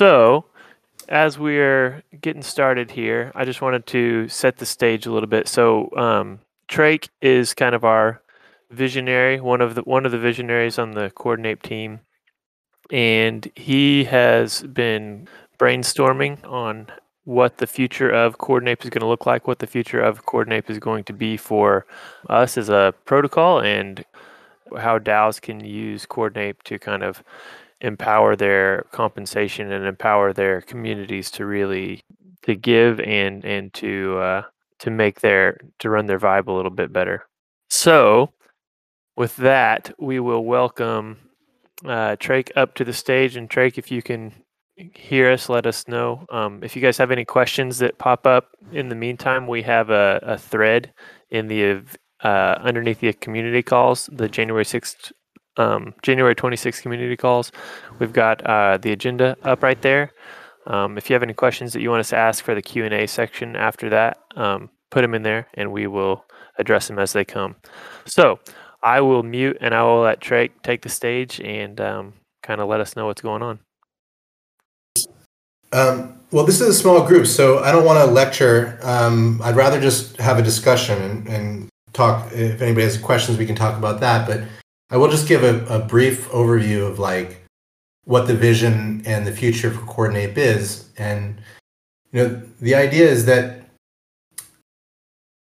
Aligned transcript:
So, 0.00 0.46
as 1.10 1.38
we're 1.38 2.02
getting 2.22 2.40
started 2.40 2.92
here, 2.92 3.32
I 3.34 3.44
just 3.44 3.60
wanted 3.60 3.86
to 3.88 4.28
set 4.28 4.56
the 4.56 4.64
stage 4.64 5.04
a 5.04 5.12
little 5.12 5.28
bit. 5.28 5.46
So, 5.46 5.94
um, 5.94 6.38
Trake 6.68 7.10
is 7.20 7.52
kind 7.52 7.74
of 7.74 7.84
our 7.84 8.22
visionary, 8.70 9.42
one 9.42 9.60
of 9.60 9.74
the 9.74 9.82
one 9.82 10.06
of 10.06 10.12
the 10.12 10.18
visionaries 10.18 10.78
on 10.78 10.92
the 10.92 11.10
Coordinape 11.10 11.60
team, 11.60 12.00
and 12.90 13.52
he 13.54 14.04
has 14.04 14.62
been 14.62 15.28
brainstorming 15.58 16.48
on 16.48 16.86
what 17.24 17.58
the 17.58 17.66
future 17.66 18.08
of 18.08 18.38
Coordinape 18.38 18.82
is 18.82 18.88
going 18.88 19.02
to 19.02 19.06
look 19.06 19.26
like, 19.26 19.46
what 19.46 19.58
the 19.58 19.66
future 19.66 20.00
of 20.00 20.24
Coordinape 20.24 20.70
is 20.70 20.78
going 20.78 21.04
to 21.04 21.12
be 21.12 21.36
for 21.36 21.84
us 22.30 22.56
as 22.56 22.70
a 22.70 22.94
protocol, 23.04 23.60
and 23.60 24.06
how 24.78 24.98
DAOs 24.98 25.42
can 25.42 25.60
use 25.60 26.06
Coordinape 26.06 26.62
to 26.62 26.78
kind 26.78 27.02
of 27.02 27.22
empower 27.80 28.36
their 28.36 28.84
compensation 28.92 29.72
and 29.72 29.86
empower 29.86 30.32
their 30.32 30.60
communities 30.60 31.30
to 31.32 31.46
really 31.46 32.02
to 32.42 32.54
give 32.54 33.00
and 33.00 33.44
and 33.44 33.72
to 33.74 34.18
uh, 34.18 34.42
to 34.78 34.90
make 34.90 35.20
their 35.20 35.58
to 35.78 35.90
run 35.90 36.06
their 36.06 36.18
vibe 36.18 36.46
a 36.46 36.52
little 36.52 36.70
bit 36.70 36.92
better. 36.92 37.26
So, 37.68 38.32
with 39.16 39.36
that, 39.36 39.92
we 39.98 40.20
will 40.20 40.44
welcome 40.44 41.18
uh, 41.84 42.16
Trake 42.16 42.50
up 42.56 42.74
to 42.74 42.84
the 42.84 42.92
stage. 42.92 43.36
And 43.36 43.48
Trake, 43.48 43.78
if 43.78 43.90
you 43.90 44.02
can 44.02 44.34
hear 44.94 45.30
us, 45.30 45.48
let 45.48 45.66
us 45.66 45.86
know. 45.88 46.26
Um, 46.30 46.62
if 46.62 46.74
you 46.74 46.82
guys 46.82 46.98
have 46.98 47.10
any 47.10 47.24
questions 47.24 47.78
that 47.78 47.98
pop 47.98 48.26
up 48.26 48.48
in 48.72 48.88
the 48.88 48.94
meantime, 48.94 49.46
we 49.46 49.62
have 49.62 49.90
a, 49.90 50.20
a 50.22 50.38
thread 50.38 50.92
in 51.30 51.48
the 51.48 51.82
uh, 52.22 52.58
underneath 52.60 53.00
the 53.00 53.12
community 53.14 53.62
calls, 53.62 54.08
the 54.12 54.28
January 54.28 54.64
6th, 54.64 55.12
um, 55.60 55.94
January 56.02 56.34
26th 56.34 56.80
community 56.82 57.16
calls. 57.16 57.52
We've 57.98 58.12
got 58.12 58.44
uh, 58.46 58.78
the 58.78 58.92
agenda 58.92 59.36
up 59.42 59.62
right 59.62 59.80
there. 59.82 60.12
Um, 60.66 60.96
if 60.96 61.10
you 61.10 61.14
have 61.14 61.22
any 61.22 61.34
questions 61.34 61.72
that 61.72 61.82
you 61.82 61.90
want 61.90 62.00
us 62.00 62.10
to 62.10 62.16
ask 62.16 62.42
for 62.44 62.54
the 62.54 62.62
Q&A 62.62 63.06
section 63.06 63.56
after 63.56 63.90
that, 63.90 64.18
um, 64.36 64.70
put 64.90 65.02
them 65.02 65.14
in 65.14 65.22
there 65.22 65.48
and 65.54 65.72
we 65.72 65.86
will 65.86 66.24
address 66.58 66.88
them 66.88 66.98
as 66.98 67.12
they 67.12 67.24
come. 67.24 67.56
So 68.06 68.40
I 68.82 69.00
will 69.00 69.22
mute 69.22 69.58
and 69.60 69.74
I 69.74 69.82
will 69.82 70.02
let 70.02 70.20
Trey 70.20 70.48
take 70.62 70.82
the 70.82 70.88
stage 70.88 71.40
and 71.40 71.80
um, 71.80 72.14
kind 72.42 72.60
of 72.60 72.68
let 72.68 72.80
us 72.80 72.96
know 72.96 73.06
what's 73.06 73.22
going 73.22 73.42
on. 73.42 73.60
Um, 75.72 76.18
well, 76.32 76.44
this 76.44 76.60
is 76.60 76.68
a 76.68 76.74
small 76.74 77.06
group, 77.06 77.26
so 77.26 77.60
I 77.60 77.70
don't 77.70 77.84
want 77.84 77.98
to 77.98 78.06
lecture. 78.06 78.78
Um, 78.82 79.40
I'd 79.42 79.56
rather 79.56 79.80
just 79.80 80.16
have 80.16 80.38
a 80.38 80.42
discussion 80.42 81.00
and, 81.02 81.28
and, 81.28 81.66
talk. 81.92 82.30
If 82.32 82.62
anybody 82.62 82.84
has 82.84 82.96
questions, 82.96 83.36
we 83.36 83.44
can 83.44 83.56
talk 83.56 83.76
about 83.76 83.98
that. 83.98 84.24
But 84.24 84.44
I 84.90 84.96
will 84.96 85.10
just 85.10 85.28
give 85.28 85.44
a, 85.44 85.64
a 85.66 85.78
brief 85.78 86.28
overview 86.30 86.88
of 86.88 86.98
like 86.98 87.40
what 88.04 88.26
the 88.26 88.34
vision 88.34 89.02
and 89.06 89.26
the 89.26 89.32
future 89.32 89.70
for 89.70 89.86
Coordinape 89.86 90.36
is. 90.36 90.90
And 90.98 91.40
you 92.12 92.22
know, 92.22 92.42
the 92.60 92.74
idea 92.74 93.08
is 93.08 93.26
that 93.26 93.68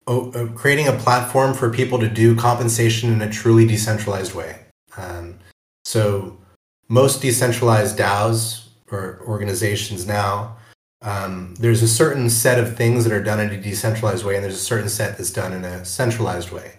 oh, 0.07 0.33
uh, 0.33 0.47
creating 0.53 0.89
a 0.89 0.93
platform 0.93 1.55
for 1.55 1.71
people 1.71 1.99
to 2.01 2.09
do 2.09 2.35
compensation 2.35 3.13
in 3.13 3.23
a 3.23 3.31
truly 3.31 3.67
decentralized 3.67 4.35
way. 4.35 4.59
Um, 4.97 5.39
so 5.85 6.39
most 6.89 7.23
decentralized 7.23 7.99
DAOs 7.99 8.69
or 8.91 9.21
organizations 9.27 10.07
now, 10.07 10.57
um, 11.03 11.55
there's 11.61 11.83
a 11.83 11.89
certain 11.89 12.31
set 12.31 12.59
of 12.59 12.77
things 12.77 13.05
that 13.05 13.13
are 13.13 13.23
done 13.23 13.39
in 13.39 13.51
a 13.51 13.61
decentralized 13.61 14.25
way, 14.25 14.35
and 14.35 14.43
there's 14.43 14.55
a 14.55 14.59
certain 14.59 14.89
set 14.89 15.17
that's 15.17 15.31
done 15.31 15.53
in 15.53 15.65
a 15.65 15.85
centralized 15.85 16.51
way. 16.51 16.79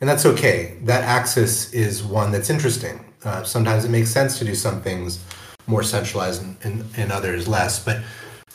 And 0.00 0.08
that's 0.08 0.26
okay. 0.26 0.76
That 0.82 1.04
axis 1.04 1.72
is 1.72 2.02
one 2.02 2.30
that's 2.32 2.50
interesting. 2.50 3.04
Uh, 3.24 3.42
sometimes 3.42 3.84
it 3.84 3.90
makes 3.90 4.10
sense 4.10 4.38
to 4.38 4.44
do 4.44 4.54
some 4.54 4.82
things 4.82 5.24
more 5.66 5.82
centralized 5.82 6.42
and, 6.42 6.56
and, 6.62 6.84
and 6.96 7.12
others 7.12 7.48
less. 7.48 7.82
But 7.82 8.02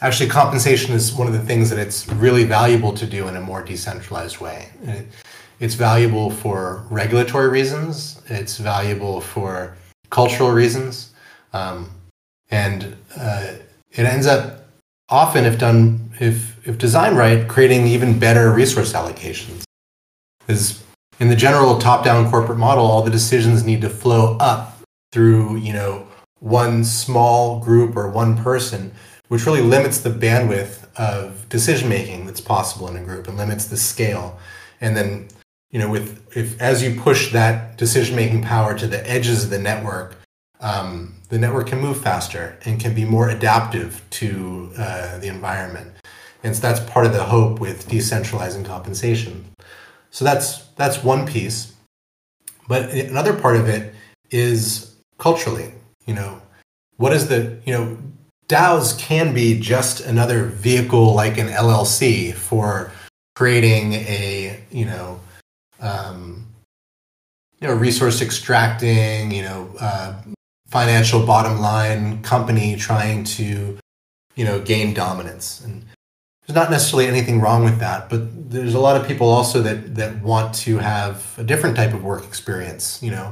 actually, 0.01 0.29
compensation 0.29 0.93
is 0.93 1.13
one 1.13 1.27
of 1.27 1.33
the 1.33 1.39
things 1.39 1.69
that 1.69 1.79
it's 1.79 2.07
really 2.09 2.43
valuable 2.43 2.93
to 2.93 3.05
do 3.05 3.27
in 3.27 3.35
a 3.35 3.41
more 3.41 3.63
decentralized 3.63 4.39
way. 4.39 4.69
It, 4.83 5.07
it's 5.59 5.75
valuable 5.75 6.29
for 6.29 6.85
regulatory 6.89 7.49
reasons, 7.49 8.21
it's 8.27 8.57
valuable 8.57 9.19
for 9.19 9.75
cultural 10.09 10.51
reasons. 10.51 11.13
Um, 11.51 11.89
and 12.51 12.95
uh, 13.17 13.53
it 13.91 14.05
ends 14.05 14.25
up 14.25 14.65
often, 15.09 15.45
if 15.45 15.57
done, 15.57 16.11
if 16.19 16.67
if 16.67 16.77
designed 16.77 17.17
right, 17.17 17.47
creating 17.47 17.87
even 17.87 18.19
better 18.19 18.51
resource 18.51 18.93
allocations. 18.93 19.63
Because 20.39 20.83
in 21.19 21.27
the 21.27 21.35
general 21.35 21.77
top-down 21.77 22.29
corporate 22.29 22.57
model, 22.57 22.85
all 22.85 23.01
the 23.01 23.11
decisions 23.11 23.63
need 23.63 23.81
to 23.81 23.89
flow 23.89 24.37
up 24.39 24.77
through 25.11 25.57
you 25.57 25.73
know 25.73 26.07
one 26.39 26.83
small 26.83 27.59
group 27.59 27.95
or 27.95 28.09
one 28.09 28.37
person, 28.37 28.91
which 29.27 29.45
really 29.45 29.61
limits 29.61 29.99
the 29.99 30.09
bandwidth 30.09 30.85
of 30.95 31.47
decision 31.49 31.89
making 31.89 32.25
that's 32.25 32.41
possible 32.41 32.87
in 32.87 32.95
a 32.95 33.03
group 33.03 33.27
and 33.27 33.37
limits 33.37 33.65
the 33.65 33.77
scale. 33.77 34.39
And 34.81 34.95
then 34.95 35.27
you 35.71 35.79
know 35.79 35.89
with 35.89 36.35
if 36.35 36.59
as 36.61 36.81
you 36.81 36.99
push 36.99 37.31
that 37.31 37.77
decision 37.77 38.15
making 38.15 38.41
power 38.41 38.77
to 38.77 38.87
the 38.87 39.07
edges 39.09 39.43
of 39.43 39.49
the 39.49 39.59
network 39.59 40.15
um, 40.61 41.15
the 41.29 41.37
network 41.37 41.67
can 41.67 41.79
move 41.79 42.01
faster 42.01 42.57
and 42.65 42.79
can 42.79 42.93
be 42.93 43.05
more 43.05 43.29
adaptive 43.29 44.03
to 44.11 44.71
uh, 44.77 45.17
the 45.19 45.27
environment. 45.27 45.91
And 46.43 46.55
so 46.55 46.61
that's 46.61 46.79
part 46.91 47.05
of 47.05 47.13
the 47.13 47.23
hope 47.23 47.59
with 47.59 47.87
decentralizing 47.87 48.65
compensation. 48.65 49.45
So 50.11 50.25
that's 50.25 50.65
that's 50.75 51.03
one 51.03 51.25
piece. 51.25 51.73
But 52.67 52.91
another 52.91 53.33
part 53.33 53.55
of 53.55 53.67
it 53.67 53.93
is 54.31 54.95
culturally. 55.17 55.73
You 56.05 56.15
know, 56.15 56.41
what 56.97 57.13
is 57.13 57.27
the 57.27 57.59
you 57.65 57.73
know 57.73 57.97
DAOs 58.47 58.97
can 58.97 59.33
be 59.33 59.59
just 59.59 60.01
another 60.01 60.45
vehicle 60.45 61.13
like 61.13 61.37
an 61.37 61.47
LLC 61.47 62.33
for 62.33 62.91
creating 63.35 63.93
a 63.93 64.63
you 64.71 64.85
know 64.85 65.19
um, 65.79 66.47
you 67.59 67.67
know 67.67 67.73
resource 67.73 68.21
extracting 68.21 69.31
you 69.31 69.43
know 69.43 69.69
uh, 69.79 70.13
financial 70.67 71.25
bottom 71.25 71.59
line 71.59 72.21
company 72.23 72.75
trying 72.75 73.23
to 73.23 73.77
you 74.35 74.45
know 74.45 74.59
gain 74.59 74.93
dominance 74.93 75.61
and 75.63 75.83
there's 76.49 76.55
not 76.55 76.71
necessarily 76.71 77.07
anything 77.07 77.39
wrong 77.39 77.63
with 77.63 77.79
that 77.79 78.09
but 78.09 78.49
there's 78.49 78.73
a 78.73 78.79
lot 78.79 78.99
of 78.99 79.07
people 79.07 79.29
also 79.29 79.61
that 79.61 79.93
that 79.93 80.19
want 80.23 80.53
to 80.55 80.79
have 80.79 81.35
a 81.37 81.43
different 81.43 81.75
type 81.75 81.93
of 81.93 82.03
work 82.03 82.23
experience 82.25 83.01
you 83.03 83.11
know 83.11 83.31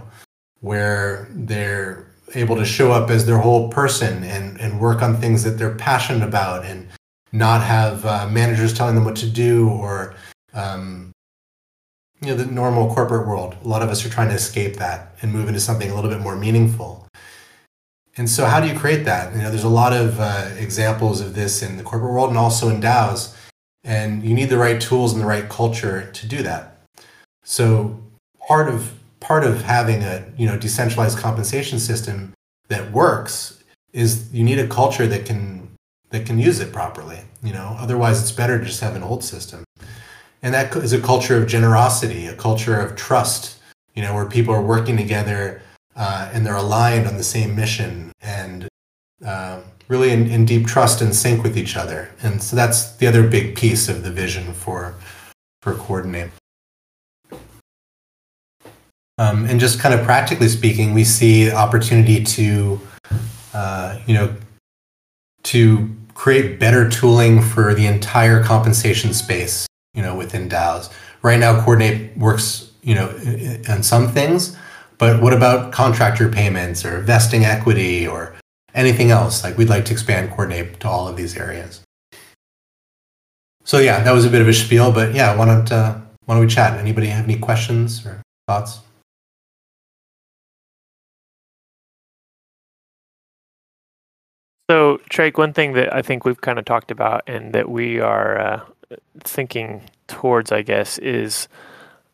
where 0.60 1.28
they're 1.32 2.06
able 2.36 2.56
to 2.56 2.64
show 2.64 2.92
up 2.92 3.10
as 3.10 3.26
their 3.26 3.40
whole 3.40 3.70
person 3.70 4.24
and 4.24 4.62
and 4.62 4.80
work 4.80 5.02
on 5.02 5.18
things 5.18 5.44
that 5.44 5.58
they're 5.58 5.74
passionate 5.74 6.24
about 6.24 6.64
and 6.64 6.88
not 7.32 7.64
have 7.64 8.06
uh, 8.06 8.28
managers 8.30 8.72
telling 8.72 8.94
them 8.94 9.04
what 9.04 9.16
to 9.16 9.28
do 9.28 9.68
or 9.68 10.14
um, 10.54 11.12
you 12.22 12.28
know 12.28 12.36
the 12.36 12.46
normal 12.46 12.94
corporate 12.94 13.28
world. 13.28 13.56
A 13.64 13.68
lot 13.68 13.82
of 13.82 13.90
us 13.90 14.06
are 14.06 14.10
trying 14.10 14.30
to 14.30 14.36
escape 14.36 14.76
that 14.78 15.16
and 15.22 15.34
move 15.34 15.48
into 15.48 15.60
something 15.60 15.90
a 15.90 15.96
little 15.96 16.10
bit 16.10 16.20
more 16.20 16.36
meaningful 16.36 17.07
and 18.18 18.28
so, 18.28 18.46
how 18.46 18.60
do 18.60 18.68
you 18.68 18.78
create 18.78 19.06
that? 19.06 19.34
You 19.34 19.44
know, 19.44 19.50
there's 19.52 19.64
a 19.64 19.70
lot 19.70 19.94
of 19.94 20.20
uh, 20.20 20.50
examples 20.58 21.22
of 21.22 21.36
this 21.36 21.62
in 21.62 21.78
the 21.78 21.84
corporate 21.84 22.12
world 22.12 22.30
and 22.30 22.38
also 22.38 22.68
in 22.70 22.82
DAOs, 22.82 23.36
and 23.84 24.24
you 24.24 24.34
need 24.34 24.50
the 24.50 24.58
right 24.58 24.82
tools 24.82 25.14
and 25.14 25.22
the 25.22 25.28
right 25.28 25.48
culture 25.48 26.10
to 26.12 26.28
do 26.28 26.42
that. 26.42 26.80
So, 27.44 28.02
part 28.48 28.70
of 28.70 28.92
part 29.20 29.44
of 29.44 29.62
having 29.62 30.02
a 30.02 30.26
you 30.36 30.48
know 30.48 30.58
decentralized 30.58 31.20
compensation 31.20 31.78
system 31.80 32.34
that 32.70 32.92
works 32.92 33.64
is 33.94 34.34
you 34.34 34.44
need 34.44 34.60
a 34.60 34.68
culture 34.68 35.06
that 35.06 35.26
can 35.26 35.70
that 36.10 36.26
can 36.26 36.40
use 36.40 36.60
it 36.60 36.74
properly. 36.74 37.20
You 37.44 37.54
know, 37.54 37.76
otherwise 37.80 38.20
it's 38.20 38.32
better 38.32 38.58
to 38.58 38.66
just 38.66 38.82
have 38.82 38.96
an 38.96 39.04
old 39.04 39.24
system. 39.24 39.64
And 40.42 40.54
that 40.56 40.76
is 40.76 40.94
a 40.94 41.02
culture 41.02 41.38
of 41.38 41.48
generosity, 41.48 42.26
a 42.26 42.36
culture 42.36 42.80
of 42.80 42.96
trust. 42.96 43.58
You 43.94 44.04
know, 44.04 44.14
where 44.14 44.26
people 44.26 44.54
are 44.54 44.62
working 44.62 44.96
together 44.98 45.62
uh, 45.98 46.30
and 46.32 46.46
they're 46.46 46.56
aligned 46.56 47.08
on 47.08 47.18
the 47.18 47.24
same 47.24 47.56
mission 47.56 48.12
and 48.22 48.68
uh, 49.26 49.60
really 49.88 50.12
in, 50.12 50.30
in, 50.30 50.46
deep 50.46 50.68
trust 50.68 51.02
and 51.02 51.16
sync 51.16 51.44
with 51.44 51.58
each 51.58 51.76
other. 51.76 52.12
And 52.22 52.42
so 52.42 52.56
that's 52.56 52.96
the 52.98 53.08
other 53.08 53.28
big 53.28 53.56
piece 53.56 53.90
of 53.90 54.04
the 54.04 54.12
vision 54.12 54.54
for 54.54 54.96
for 55.62 55.74
Coordinape. 55.74 56.32
Um, 59.18 59.46
and 59.46 59.60
just 59.60 59.80
kind 59.80 59.96
of 59.96 60.06
practically 60.06 60.48
speaking, 60.48 60.94
we 60.94 61.04
see 61.04 61.52
opportunity 61.52 62.24
to, 62.24 62.80
uh, 63.56 63.98
you 64.06 64.14
know, 64.14 64.36
to 65.44 65.90
create 66.14 66.60
better 66.60 66.88
tooling 66.88 67.42
for 67.42 67.74
the 67.74 67.88
entire 67.88 68.44
compensation 68.44 69.16
space, 69.16 69.66
you 69.96 70.04
know, 70.04 70.16
within 70.16 70.48
DAOs. 70.48 70.92
Right 71.24 71.40
now, 71.40 71.60
Coordinape 71.62 72.16
works, 72.16 72.72
you 72.84 72.94
know, 72.94 73.08
on 73.70 73.82
some 73.82 74.12
things, 74.12 74.56
but 74.98 75.22
what 75.22 75.34
about 75.34 75.72
contractor 75.72 76.30
payments 76.30 76.84
or 76.86 77.02
vesting 77.02 77.46
equity 77.46 78.08
or 78.08 78.36
anything 78.74 79.12
else? 79.12 79.44
Like 79.44 79.58
we'd 79.58 79.70
like 79.70 79.86
to 79.86 79.94
expand 79.94 80.32
Coordinape 80.32 80.78
to 80.80 80.88
all 80.88 81.08
of 81.08 81.16
these 81.16 81.38
areas. 81.38 81.82
So 83.64 83.80
yeah, 83.80 84.02
that 84.04 84.14
was 84.14 84.26
a 84.26 84.30
bit 84.30 84.42
of 84.42 84.48
a 84.48 84.54
spiel, 84.54 84.92
but 84.92 85.14
yeah, 85.14 85.36
why 85.36 85.46
don't 85.46 85.72
uh, 85.72 86.00
why 86.26 86.36
don't 86.36 86.46
we 86.46 86.50
chat? 86.50 86.80
Anybody 86.80 87.08
have 87.08 87.26
any 87.26 87.38
questions 87.38 88.06
or 88.06 88.22
thoughts? 88.48 88.80
So, 94.70 95.00
Trake, 95.10 95.38
one 95.38 95.54
thing 95.54 95.74
that 95.74 95.94
I 95.96 96.02
think 96.02 96.26
we've 96.26 96.42
kind 96.42 96.60
of 96.60 96.66
talked 96.66 96.92
about 96.92 97.24
and 97.26 97.54
that 97.54 97.70
we 97.70 98.02
are 98.02 98.38
uh, 98.38 98.62
thinking 99.22 99.82
towards, 100.08 100.52
I 100.52 100.62
guess, 100.62 100.98
is 100.98 101.48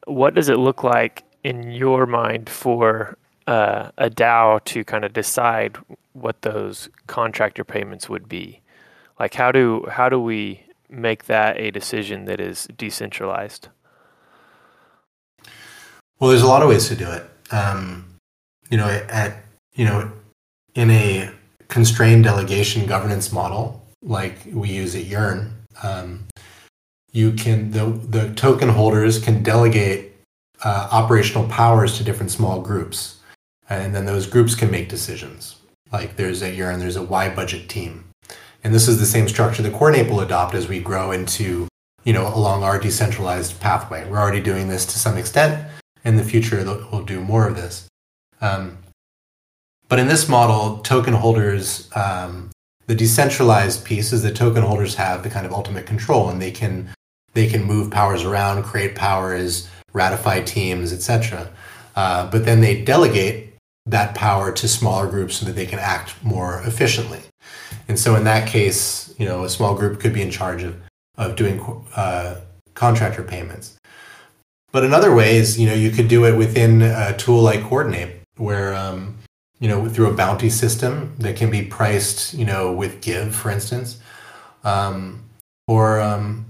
what 0.06 0.36
does 0.36 0.50
it 0.50 0.57
look 0.57 0.83
like 0.83 1.24
in 1.43 1.71
your 1.71 2.05
mind 2.05 2.49
for 2.49 3.17
uh, 3.47 3.91
a 3.97 4.09
DAO 4.09 4.63
to 4.65 4.83
kind 4.83 5.03
of 5.03 5.13
decide 5.13 5.77
what 6.13 6.41
those 6.41 6.89
contractor 7.07 7.63
payments 7.63 8.09
would 8.09 8.29
be? 8.29 8.61
Like, 9.19 9.33
how 9.33 9.51
do 9.51 9.85
how 9.91 10.09
do 10.09 10.19
we 10.19 10.63
make 10.89 11.25
that 11.25 11.57
a 11.57 11.71
decision 11.71 12.25
that 12.25 12.39
is 12.39 12.67
decentralized? 12.77 13.67
Well, 16.19 16.29
there's 16.29 16.41
a 16.41 16.47
lot 16.47 16.61
of 16.61 16.69
ways 16.69 16.87
to 16.87 16.95
do 16.95 17.09
it. 17.09 17.29
Um, 17.51 18.05
you 18.69 18.77
know, 18.77 18.87
at 18.87 19.43
you 19.73 19.85
know, 19.85 20.11
in 20.75 20.89
a 20.89 21.31
constrained 21.67 22.23
delegation 22.23 22.85
governance 22.85 23.31
model 23.31 23.85
like 24.01 24.37
we 24.51 24.69
use 24.69 24.95
at 24.95 25.05
Yearn, 25.05 25.53
um, 25.81 26.25
you 27.11 27.33
can 27.33 27.71
the 27.71 27.85
the 27.85 28.33
token 28.33 28.69
holders 28.69 29.19
can 29.19 29.43
delegate 29.43 30.12
uh, 30.63 30.88
operational 30.92 31.48
powers 31.48 31.98
to 31.98 32.04
different 32.04 32.31
small 32.31 32.62
groups, 32.62 33.18
and 33.69 33.94
then 33.94 34.06
those 34.06 34.27
groups 34.27 34.56
can 34.56 34.71
make 34.71 34.89
decisions. 34.89 35.57
Like 35.92 36.15
there's 36.15 36.42
a 36.42 36.54
year 36.54 36.71
and 36.71 36.81
there's 36.81 36.95
a 36.95 37.04
Y 37.04 37.30
budget 37.30 37.69
team, 37.69 38.06
and 38.63 38.74
this 38.74 38.88
is 38.88 39.00
the 39.00 39.06
same 39.06 39.27
structure 39.27 39.62
the 39.62 39.69
Coordinape 39.69 40.10
will 40.10 40.21
adopt 40.21 40.56
as 40.56 40.68
we 40.68 40.80
grow 40.80 41.12
into 41.12 41.68
you 42.04 42.13
know 42.13 42.27
along 42.33 42.63
our 42.63 42.80
decentralized 42.80 43.60
pathway. 43.60 44.07
We're 44.10 44.19
already 44.19 44.42
doing 44.42 44.68
this 44.68 44.86
to 44.88 45.00
some 45.00 45.18
extent. 45.18 45.69
In 46.04 46.18
the 46.18 46.24
future, 46.24 46.63
we'll 46.92 47.06
do 47.06 47.21
more 47.21 47.48
of 47.48 47.56
this. 47.56 47.88
Um, 48.42 48.80
but 49.88 50.00
in 50.00 50.07
this 50.07 50.27
model, 50.27 50.80
token 50.80 51.13
holders, 51.13 51.89
um, 51.95 52.51
the 52.88 52.95
decentralized 52.95 53.86
piece 53.86 54.12
is 54.12 54.24
that 54.24 54.36
token 54.36 54.63
holders 54.63 54.95
have 54.95 55.24
the 55.24 55.30
kind 55.30 55.45
of 55.45 55.54
ultimate 55.54 55.86
control, 55.86 56.30
and 56.30 56.42
they 56.42 56.51
can 56.51 56.89
they 57.33 57.48
can 57.48 57.63
move 57.63 57.92
powers 57.92 58.24
around, 58.24 58.63
create 58.63 58.95
powers, 58.95 59.69
ratify 59.93 60.41
teams, 60.41 60.91
etc. 60.91 61.49
Uh, 61.95 62.29
but 62.29 62.45
then 62.45 62.61
they 62.61 62.83
delegate 62.83 63.53
that 63.85 64.15
power 64.15 64.51
to 64.51 64.67
smaller 64.67 65.07
groups 65.07 65.35
so 65.35 65.45
that 65.45 65.53
they 65.53 65.65
can 65.65 65.79
act 65.79 66.21
more 66.23 66.61
efficiently. 66.65 67.19
And 67.87 67.99
so 67.99 68.15
in 68.15 68.23
that 68.23 68.47
case, 68.47 69.13
you 69.17 69.25
know, 69.25 69.43
a 69.43 69.49
small 69.49 69.75
group 69.75 69.99
could 69.99 70.13
be 70.13 70.21
in 70.21 70.31
charge 70.31 70.63
of 70.63 70.75
of 71.17 71.35
doing 71.35 71.59
uh, 71.95 72.35
contractor 72.73 73.23
payments. 73.23 73.77
But 74.71 74.83
another 74.83 75.13
way 75.13 75.37
is, 75.37 75.59
you 75.59 75.67
know, 75.67 75.75
you 75.75 75.91
could 75.91 76.07
do 76.07 76.25
it 76.25 76.35
within 76.35 76.81
a 76.81 77.15
tool 77.15 77.43
like 77.43 77.61
Coordinape, 77.61 78.13
where 78.37 78.73
um, 78.73 79.17
you 79.59 79.67
know 79.67 79.87
through 79.87 80.07
a 80.07 80.13
bounty 80.13 80.49
system 80.49 81.15
that 81.19 81.35
can 81.35 81.51
be 81.51 81.61
priced, 81.61 82.33
you 82.33 82.45
know, 82.45 82.71
with 82.71 83.01
Give, 83.01 83.33
for 83.35 83.51
instance, 83.51 83.99
um, 84.63 85.23
or 85.67 86.01
um, 86.01 86.45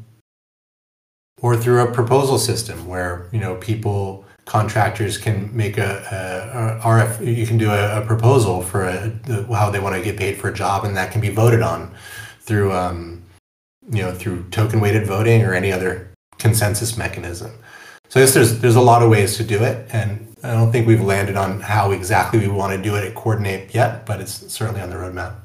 or 1.43 1.57
through 1.57 1.81
a 1.81 1.91
proposal 1.91 2.39
system 2.39 2.87
where 2.87 3.27
you 3.31 3.39
know 3.39 3.55
people 3.57 4.25
contractors 4.45 5.17
can 5.17 5.55
make 5.55 5.77
a, 5.77 5.91
a, 6.11 6.79
a 6.79 6.81
RF. 6.81 7.37
You 7.37 7.45
can 7.45 7.59
do 7.59 7.69
a, 7.69 8.01
a 8.01 8.05
proposal 8.05 8.63
for 8.63 8.85
a, 8.85 9.11
how 9.53 9.69
they 9.69 9.79
want 9.79 9.95
to 9.95 10.01
get 10.01 10.17
paid 10.17 10.37
for 10.37 10.49
a 10.49 10.53
job, 10.53 10.85
and 10.85 10.97
that 10.97 11.11
can 11.11 11.21
be 11.21 11.29
voted 11.29 11.61
on 11.61 11.93
through 12.39 12.71
um, 12.73 13.21
you 13.91 14.01
know 14.01 14.13
through 14.13 14.43
token 14.49 14.79
weighted 14.79 15.05
voting 15.05 15.43
or 15.43 15.53
any 15.53 15.71
other 15.71 16.09
consensus 16.39 16.97
mechanism. 16.97 17.51
So 18.09 18.19
I 18.19 18.23
guess 18.23 18.33
there's 18.33 18.59
there's 18.59 18.77
a 18.77 18.81
lot 18.81 19.03
of 19.03 19.09
ways 19.09 19.37
to 19.37 19.43
do 19.43 19.61
it, 19.63 19.87
and 19.91 20.35
I 20.43 20.53
don't 20.53 20.71
think 20.71 20.87
we've 20.87 21.03
landed 21.03 21.35
on 21.35 21.59
how 21.59 21.91
exactly 21.91 22.39
we 22.39 22.47
want 22.47 22.75
to 22.75 22.81
do 22.81 22.95
it 22.95 23.03
at 23.03 23.15
Coordinape 23.15 23.73
yet, 23.73 24.05
but 24.05 24.21
it's 24.21 24.51
certainly 24.51 24.81
on 24.81 24.89
the 24.89 24.95
roadmap. 24.95 25.42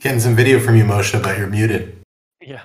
Getting 0.00 0.20
some 0.20 0.36
video 0.36 0.60
from 0.60 0.76
you, 0.76 0.84
Moshe, 0.84 1.20
but 1.20 1.36
you're 1.36 1.48
muted. 1.48 1.96
Yeah. 2.40 2.62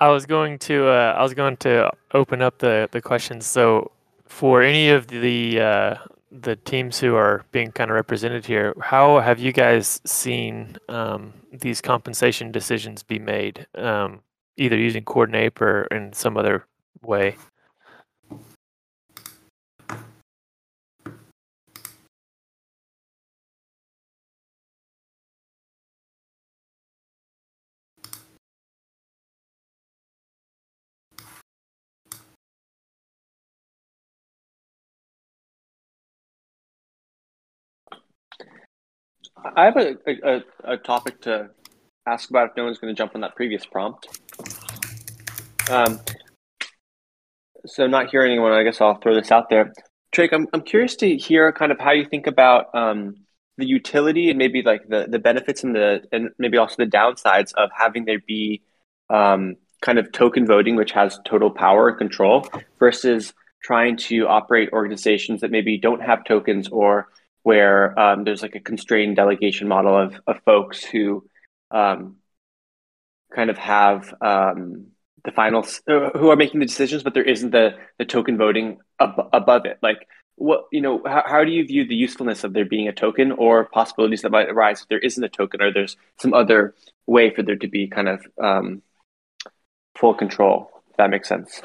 I 0.00 0.08
was 0.08 0.26
going 0.26 0.58
to 0.60 0.88
uh, 0.88 1.14
I 1.16 1.22
was 1.22 1.32
going 1.32 1.56
to 1.58 1.92
open 2.12 2.42
up 2.42 2.58
the, 2.58 2.88
the 2.90 3.00
questions. 3.00 3.46
So 3.46 3.92
for 4.26 4.62
any 4.62 4.88
of 4.88 5.06
the 5.06 5.60
uh, 5.60 5.94
the 6.32 6.56
teams 6.56 6.98
who 6.98 7.14
are 7.14 7.44
being 7.52 7.70
kind 7.70 7.88
of 7.88 7.94
represented 7.94 8.44
here, 8.44 8.74
how 8.80 9.20
have 9.20 9.38
you 9.38 9.52
guys 9.52 10.00
seen 10.04 10.76
um, 10.88 11.34
these 11.52 11.80
compensation 11.80 12.50
decisions 12.50 13.04
be 13.04 13.20
made, 13.20 13.66
um, 13.76 14.22
either 14.56 14.76
using 14.76 15.04
Coordinape 15.04 15.60
or 15.60 15.84
in 15.92 16.12
some 16.12 16.36
other 16.36 16.66
way? 17.02 17.36
I 39.56 39.64
have 39.64 39.76
a, 39.76 39.96
a, 40.06 40.40
a 40.64 40.76
topic 40.76 41.20
to 41.22 41.50
ask 42.06 42.30
about 42.30 42.50
if 42.50 42.56
no 42.56 42.64
one's 42.64 42.78
going 42.78 42.94
to 42.94 42.98
jump 42.98 43.14
on 43.14 43.20
that 43.22 43.36
previous 43.36 43.64
prompt. 43.66 44.06
Um, 45.70 46.00
so 47.66 47.86
not 47.86 48.10
hearing 48.10 48.32
anyone, 48.32 48.52
I 48.52 48.62
guess 48.62 48.80
I'll 48.80 48.96
throw 48.96 49.14
this 49.14 49.30
out 49.30 49.48
there. 49.48 49.72
Trake, 50.12 50.32
I'm, 50.32 50.46
I'm 50.52 50.62
curious 50.62 50.96
to 50.96 51.16
hear 51.16 51.52
kind 51.52 51.72
of 51.72 51.78
how 51.78 51.92
you 51.92 52.06
think 52.06 52.26
about 52.26 52.74
um, 52.74 53.16
the 53.56 53.66
utility 53.66 54.30
and 54.30 54.38
maybe 54.38 54.62
like 54.62 54.88
the, 54.88 55.06
the 55.08 55.18
benefits 55.18 55.62
and 55.64 55.74
the 55.74 56.02
and 56.12 56.30
maybe 56.38 56.58
also 56.58 56.76
the 56.78 56.90
downsides 56.90 57.52
of 57.54 57.70
having 57.76 58.04
there 58.04 58.20
be 58.26 58.62
um, 59.10 59.56
kind 59.80 59.98
of 59.98 60.10
token 60.12 60.46
voting, 60.46 60.76
which 60.76 60.92
has 60.92 61.18
total 61.24 61.50
power 61.50 61.88
and 61.88 61.98
control, 61.98 62.46
versus 62.78 63.32
trying 63.62 63.96
to 63.96 64.26
operate 64.26 64.70
organizations 64.72 65.40
that 65.40 65.50
maybe 65.50 65.78
don't 65.78 66.02
have 66.02 66.24
tokens 66.24 66.68
or 66.68 67.08
where 67.42 67.98
um, 67.98 68.24
there's 68.24 68.42
like 68.42 68.54
a 68.54 68.60
constrained 68.60 69.16
delegation 69.16 69.68
model 69.68 69.96
of, 69.96 70.14
of 70.26 70.36
folks 70.44 70.84
who 70.84 71.24
um, 71.70 72.16
kind 73.34 73.50
of 73.50 73.58
have 73.58 74.14
um, 74.20 74.86
the 75.24 75.32
final 75.32 75.66
uh, 75.88 76.10
who 76.10 76.30
are 76.30 76.36
making 76.36 76.60
the 76.60 76.66
decisions, 76.66 77.02
but 77.02 77.14
there 77.14 77.22
isn't 77.24 77.50
the 77.50 77.76
the 77.98 78.04
token 78.04 78.36
voting 78.36 78.78
ab- 79.00 79.28
above 79.32 79.66
it. 79.66 79.78
Like 79.82 80.06
what 80.36 80.64
you 80.72 80.80
know, 80.80 81.02
how, 81.06 81.22
how 81.26 81.44
do 81.44 81.50
you 81.50 81.64
view 81.66 81.86
the 81.86 81.94
usefulness 81.94 82.44
of 82.44 82.52
there 82.52 82.64
being 82.64 82.88
a 82.88 82.92
token 82.92 83.32
or 83.32 83.64
possibilities 83.64 84.22
that 84.22 84.32
might 84.32 84.48
arise 84.48 84.82
if 84.82 84.88
there 84.88 84.98
isn't 84.98 85.22
a 85.22 85.28
token 85.28 85.62
or 85.62 85.72
there's 85.72 85.96
some 86.18 86.34
other 86.34 86.74
way 87.06 87.34
for 87.34 87.42
there 87.42 87.56
to 87.56 87.68
be 87.68 87.88
kind 87.88 88.08
of 88.08 88.26
um, 88.42 88.82
full 89.96 90.14
control? 90.14 90.70
If 90.90 90.96
that 90.96 91.10
makes 91.10 91.28
sense. 91.28 91.62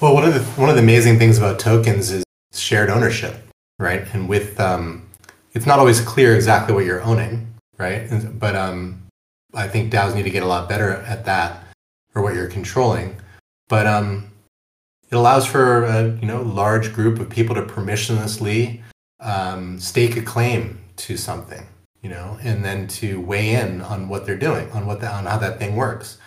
Well, 0.00 0.14
one 0.14 0.24
of 0.24 0.34
the 0.34 0.40
one 0.60 0.68
of 0.68 0.76
the 0.76 0.82
amazing 0.82 1.18
things 1.18 1.38
about 1.38 1.58
tokens 1.58 2.10
is 2.10 2.24
shared 2.52 2.90
ownership, 2.90 3.36
right? 3.78 4.06
And 4.12 4.28
with 4.28 4.58
um, 4.60 5.08
it's 5.52 5.66
not 5.66 5.78
always 5.78 6.00
clear 6.00 6.34
exactly 6.34 6.74
what 6.74 6.84
you're 6.84 7.02
owning, 7.02 7.52
right? 7.78 8.08
But 8.38 8.56
um, 8.56 9.02
I 9.54 9.68
think 9.68 9.92
DAOs 9.92 10.14
need 10.14 10.24
to 10.24 10.30
get 10.30 10.42
a 10.42 10.46
lot 10.46 10.68
better 10.68 10.92
at 10.92 11.24
that, 11.24 11.64
or 12.14 12.22
what 12.22 12.34
you're 12.34 12.48
controlling. 12.48 13.16
But 13.68 13.86
um, 13.86 14.30
it 15.10 15.16
allows 15.16 15.46
for 15.46 15.84
a 15.84 16.08
you 16.20 16.26
know 16.26 16.42
large 16.42 16.92
group 16.92 17.18
of 17.18 17.28
people 17.28 17.54
to 17.54 17.62
permissionlessly 17.62 18.82
um, 19.20 19.78
stake 19.78 20.16
a 20.16 20.22
claim 20.22 20.78
to 20.96 21.16
something, 21.16 21.66
you 22.02 22.10
know, 22.10 22.38
and 22.42 22.64
then 22.64 22.86
to 22.88 23.20
weigh 23.20 23.54
in 23.54 23.80
on 23.82 24.08
what 24.08 24.26
they're 24.26 24.36
doing, 24.36 24.70
on 24.72 24.86
what 24.86 25.00
the, 25.00 25.10
on 25.10 25.26
how 25.26 25.38
that 25.38 25.58
thing 25.58 25.76
works. 25.76 26.18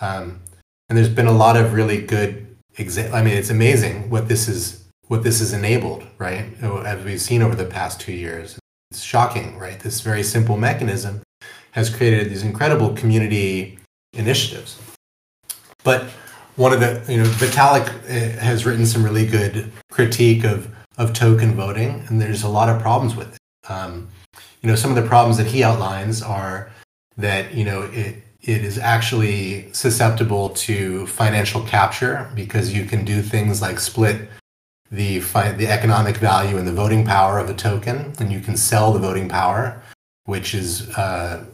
Um, 0.00 0.40
and 0.88 0.96
there's 0.96 1.08
been 1.08 1.26
a 1.26 1.32
lot 1.32 1.56
of 1.56 1.72
really 1.72 2.00
good 2.00 2.46
exa- 2.78 3.12
I 3.12 3.22
mean, 3.22 3.34
it's 3.34 3.50
amazing 3.50 4.10
what 4.10 4.28
this 4.28 4.48
is 4.48 4.84
what 5.08 5.22
this 5.22 5.38
has 5.38 5.52
enabled, 5.52 6.04
right? 6.18 6.52
As 6.62 7.04
we've 7.04 7.20
seen 7.20 7.42
over 7.42 7.54
the 7.54 7.64
past 7.64 8.00
two 8.00 8.12
years. 8.12 8.58
It's 8.90 9.02
shocking, 9.02 9.58
right? 9.58 9.78
This 9.78 10.00
very 10.00 10.22
simple 10.22 10.56
mechanism 10.56 11.22
has 11.72 11.94
created 11.94 12.30
these 12.30 12.42
incredible 12.42 12.94
community 12.94 13.78
initiatives. 14.12 14.80
But 15.84 16.04
one 16.56 16.72
of 16.72 16.80
the, 16.80 17.04
you 17.08 17.18
know, 17.18 17.24
Vitalik 17.24 17.88
eh, 18.08 18.30
has 18.40 18.64
written 18.64 18.86
some 18.86 19.04
really 19.04 19.26
good 19.26 19.70
critique 19.90 20.44
of, 20.44 20.74
of 20.96 21.12
token 21.12 21.54
voting, 21.54 22.04
and 22.08 22.20
there's 22.20 22.42
a 22.42 22.48
lot 22.48 22.68
of 22.68 22.80
problems 22.80 23.14
with 23.14 23.34
it. 23.34 23.70
Um, 23.70 24.08
you 24.62 24.70
know, 24.70 24.76
some 24.76 24.90
of 24.90 24.96
the 24.96 25.08
problems 25.08 25.36
that 25.36 25.46
he 25.46 25.62
outlines 25.62 26.22
are 26.22 26.70
that, 27.16 27.54
you 27.54 27.64
know, 27.64 27.82
it, 27.92 28.22
it 28.40 28.64
is 28.64 28.78
actually 28.78 29.70
susceptible 29.72 30.50
to 30.50 31.06
financial 31.08 31.62
capture 31.62 32.30
because 32.34 32.72
you 32.72 32.84
can 32.84 33.04
do 33.04 33.20
things 33.20 33.60
like 33.60 33.78
split 33.78 34.28
the 34.90 35.18
the 35.18 35.68
economic 35.68 36.16
value 36.16 36.56
and 36.56 36.66
the 36.66 36.72
voting 36.72 37.04
power 37.04 37.38
of 37.38 37.50
a 37.50 37.54
token, 37.54 38.12
and 38.18 38.32
you 38.32 38.40
can 38.40 38.56
sell 38.56 38.92
the 38.92 38.98
voting 38.98 39.28
power 39.28 39.82
which 40.26 40.54
is 40.54 40.88
uh, 40.90 41.44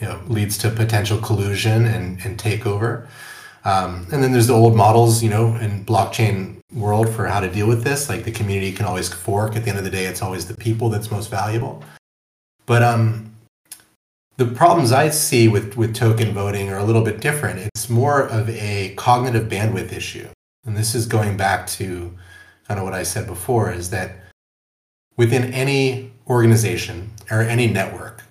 you 0.00 0.06
know 0.06 0.20
leads 0.26 0.58
to 0.58 0.70
potential 0.70 1.18
collusion 1.18 1.84
and, 1.84 2.18
and 2.24 2.38
takeover. 2.38 3.06
Um, 3.64 4.06
and 4.12 4.22
then 4.22 4.32
there's 4.32 4.46
the 4.46 4.54
old 4.54 4.76
models, 4.76 5.22
you 5.22 5.30
know, 5.30 5.56
in 5.56 5.84
blockchain 5.84 6.58
world 6.72 7.08
for 7.08 7.26
how 7.26 7.40
to 7.40 7.50
deal 7.50 7.66
with 7.66 7.82
this. 7.82 8.08
Like 8.08 8.24
the 8.24 8.30
community 8.30 8.70
can 8.72 8.86
always 8.86 9.12
fork. 9.12 9.56
At 9.56 9.64
the 9.64 9.70
end 9.70 9.78
of 9.78 9.84
the 9.84 9.90
day, 9.90 10.04
it's 10.04 10.22
always 10.22 10.46
the 10.46 10.56
people 10.56 10.88
that's 10.88 11.10
most 11.10 11.30
valuable. 11.30 11.82
But 12.66 12.84
um, 12.84 13.32
the 14.36 14.46
problems 14.46 14.92
I 14.92 15.08
see 15.10 15.48
with, 15.48 15.76
with 15.76 15.96
token 15.96 16.32
voting 16.32 16.68
are 16.68 16.78
a 16.78 16.84
little 16.84 17.02
bit 17.02 17.20
different. 17.20 17.58
It's 17.58 17.90
more 17.90 18.28
of 18.28 18.48
a 18.50 18.94
cognitive 18.96 19.48
bandwidth 19.48 19.92
issue. 19.92 20.28
And 20.64 20.76
this 20.76 20.94
is 20.94 21.06
going 21.06 21.36
back 21.36 21.66
to 21.68 22.16
kind 22.66 22.78
of 22.78 22.84
what 22.84 22.94
I 22.94 23.02
said 23.02 23.26
before 23.26 23.72
is 23.72 23.90
that 23.90 24.16
within 25.16 25.52
any 25.52 26.12
organization 26.28 27.10
or 27.30 27.40
any 27.40 27.66
network, 27.66 28.22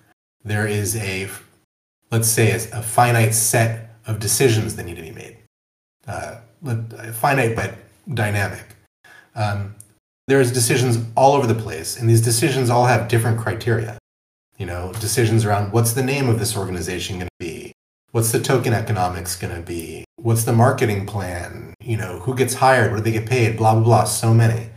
there 0.43 0.67
is 0.67 0.95
a, 0.97 1.29
let's 2.11 2.27
say, 2.27 2.51
a 2.51 2.81
finite 2.81 3.33
set 3.33 3.95
of 4.07 4.19
decisions 4.19 4.75
that 4.75 4.85
need 4.85 4.95
to 4.95 5.01
be 5.01 5.11
made. 5.11 5.37
Uh, 6.07 6.37
finite 7.13 7.55
but 7.55 7.75
dynamic. 8.13 8.65
Um, 9.35 9.75
there's 10.27 10.51
decisions 10.51 11.03
all 11.15 11.33
over 11.33 11.47
the 11.47 11.59
place, 11.59 11.97
and 11.99 12.09
these 12.09 12.21
decisions 12.21 12.69
all 12.69 12.85
have 12.85 13.07
different 13.07 13.39
criteria 13.39 13.97
you 14.57 14.65
know 14.65 14.91
decisions 14.99 15.45
around 15.45 15.71
what's 15.71 15.93
the 15.93 16.03
name 16.03 16.29
of 16.29 16.39
this 16.39 16.55
organization 16.55 17.17
going 17.17 17.27
to 17.27 17.39
be 17.39 17.73
what's 18.11 18.31
the 18.31 18.39
token 18.39 18.73
economics 18.73 19.35
going 19.35 19.53
to 19.53 19.61
be 19.61 20.04
what's 20.25 20.43
the 20.43 20.53
marketing 20.53 21.05
plan? 21.05 21.75
You 21.79 21.97
know 21.97 22.19
who 22.19 22.35
gets 22.35 22.55
hired? 22.55 22.91
What 22.91 22.97
do 22.97 23.03
they 23.03 23.11
get 23.11 23.29
paid? 23.29 23.57
Blah 23.57 23.75
blah 23.75 23.83
blah. 23.83 24.03
So 24.05 24.33
many. 24.33 24.71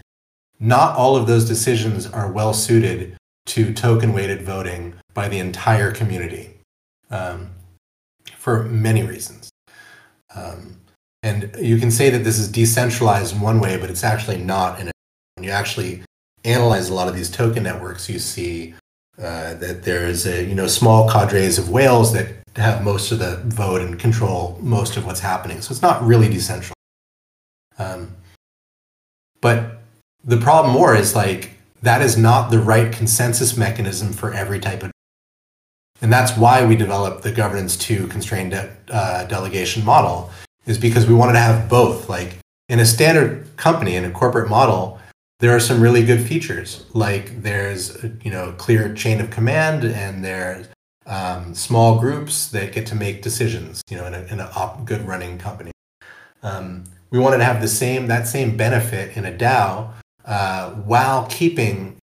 Not 0.61 0.95
all 0.97 1.17
of 1.17 1.27
those 1.27 1.47
decisions 1.47 2.07
are 2.07 2.31
well 2.31 2.53
suited 2.53 3.17
to 3.47 3.73
token 3.73 4.13
weighted 4.13 4.43
voting 4.43 4.95
by 5.15 5.29
the 5.29 5.39
entire 5.39 5.91
community 5.91 6.51
um, 7.11 7.51
for 8.37 8.65
many 8.65 9.03
reasons. 9.03 9.49
Um, 10.35 10.81
and 11.23 11.51
you 11.59 11.79
can 11.79 11.91
say 11.91 12.11
that 12.11 12.25
this 12.25 12.39
is 12.39 12.53
decentralized 12.53 13.35
in 13.35 13.41
one 13.41 13.59
way 13.59 13.79
but 13.79 13.91
it's 13.91 14.05
actually 14.05 14.37
not 14.37 14.79
in 14.79 14.91
when 15.35 15.45
you 15.45 15.51
actually 15.51 16.03
analyze 16.45 16.91
a 16.91 16.95
lot 16.95 17.09
of 17.09 17.17
these 17.17 17.31
token 17.31 17.65
networks 17.65 18.09
you 18.09 18.19
see 18.19 18.75
uh, 19.19 19.55
that 19.55 19.83
there's 19.83 20.27
a 20.27 20.45
you 20.45 20.55
know 20.55 20.69
small 20.69 21.11
cadres 21.11 21.59
of 21.59 21.71
whales 21.71 22.13
that 22.13 22.29
have 22.59 22.83
most 22.83 23.13
of 23.13 23.19
the 23.19 23.37
vote 23.45 23.81
and 23.81 23.99
control 23.99 24.59
most 24.61 24.97
of 24.97 25.07
what's 25.07 25.21
happening. 25.21 25.61
So 25.61 25.73
it's 25.73 25.83
not 25.83 26.03
really 26.05 26.29
decentralized. 26.29 26.75
Um, 27.79 28.17
but 29.41 29.83
the 30.25 30.37
problem 30.37 30.73
more 30.73 30.95
is 30.95 31.15
like 31.15 31.53
that 31.83 32.03
is 32.03 32.17
not 32.17 32.51
the 32.51 32.59
right 32.59 32.93
consensus 32.93 33.57
mechanism 33.57 34.13
for 34.13 34.33
every 34.35 34.59
type 34.59 34.83
of 34.83 34.91
and 36.01 36.13
that's 36.13 36.37
why 36.37 36.65
we 36.65 36.77
developed 36.77 37.23
the 37.23 37.33
governance 37.33 37.77
to 37.77 38.07
constrained 38.07 38.53
de- 38.53 38.71
uh, 38.91 39.25
delegation 39.25 39.85
model 39.85 40.31
is 40.67 40.79
because 40.79 41.07
we 41.07 41.15
wanted 41.15 41.33
to 41.33 41.41
have 41.41 41.69
both 41.69 42.09
like 42.09 42.39
in 42.69 42.81
a 42.81 42.85
standard 42.85 43.57
company 43.57 43.95
in 43.95 44.05
a 44.05 44.11
corporate 44.11 44.49
model 44.49 44.99
there 45.41 45.55
are 45.55 45.61
some 45.61 45.81
really 45.81 46.05
good 46.05 46.21
features 46.21 46.85
like 46.95 47.43
there's 47.43 48.03
you 48.23 48.31
know 48.31 48.53
clear 48.59 48.93
chain 48.95 49.21
of 49.21 49.31
command 49.31 49.85
and 49.85 50.25
there's 50.25 50.67
um, 51.09 51.55
small 51.55 51.99
groups 51.99 52.49
that 52.49 52.73
get 52.73 52.87
to 52.87 52.95
make 52.95 53.23
decisions 53.23 53.83
you 53.91 53.97
know 53.97 54.07
in 54.07 54.15
a, 54.15 54.23
in 54.25 54.41
a 54.41 54.51
op- 54.55 54.85
good 54.85 55.01
running 55.07 55.39
company. 55.39 55.73
Um, 56.43 56.85
we 57.11 57.19
wanted 57.19 57.39
to 57.39 57.45
have 57.45 57.61
the 57.61 57.69
same 57.69 58.07
that 58.07 58.29
same 58.29 58.57
benefit 58.57 59.17
in 59.17 59.25
a 59.25 59.33
dao 59.33 59.93
uh, 60.27 60.71
while 60.71 61.27
keeping 61.27 61.97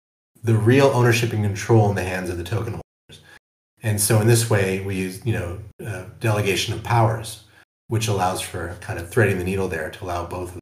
the 0.42 0.54
real 0.54 0.87
ownership 0.88 1.32
and 1.32 1.44
control 1.44 1.88
in 1.90 1.94
the 1.94 2.02
hands 2.02 2.30
of 2.30 2.38
the 2.38 2.44
token 2.44 2.73
holders. 2.75 3.23
And 3.82 4.00
so 4.00 4.20
in 4.20 4.26
this 4.26 4.49
way 4.50 4.80
we 4.80 4.96
use 4.96 5.25
you 5.25 5.34
know 5.34 5.58
uh, 5.87 6.04
delegation 6.20 6.75
of 6.75 6.82
powers 6.82 7.44
which 7.88 8.08
allows 8.08 8.40
for 8.40 8.76
kind 8.80 8.99
of 8.99 9.11
threading 9.11 9.38
the 9.38 9.44
needle 9.44 9.68
there 9.68 9.90
to 9.90 10.04
allow 10.04 10.25
both 10.25 10.49
of 10.49 10.54
them. 10.54 10.61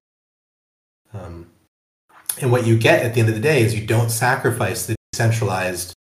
Um, 1.14 1.46
and 2.40 2.50
what 2.50 2.66
you 2.66 2.76
get 2.76 3.04
at 3.04 3.14
the 3.14 3.20
end 3.20 3.28
of 3.28 3.34
the 3.36 3.40
day 3.40 3.62
is 3.62 3.78
you 3.78 3.86
don't 3.86 4.10
sacrifice 4.10 4.86
the 4.86 4.96
decentralized 5.12 5.94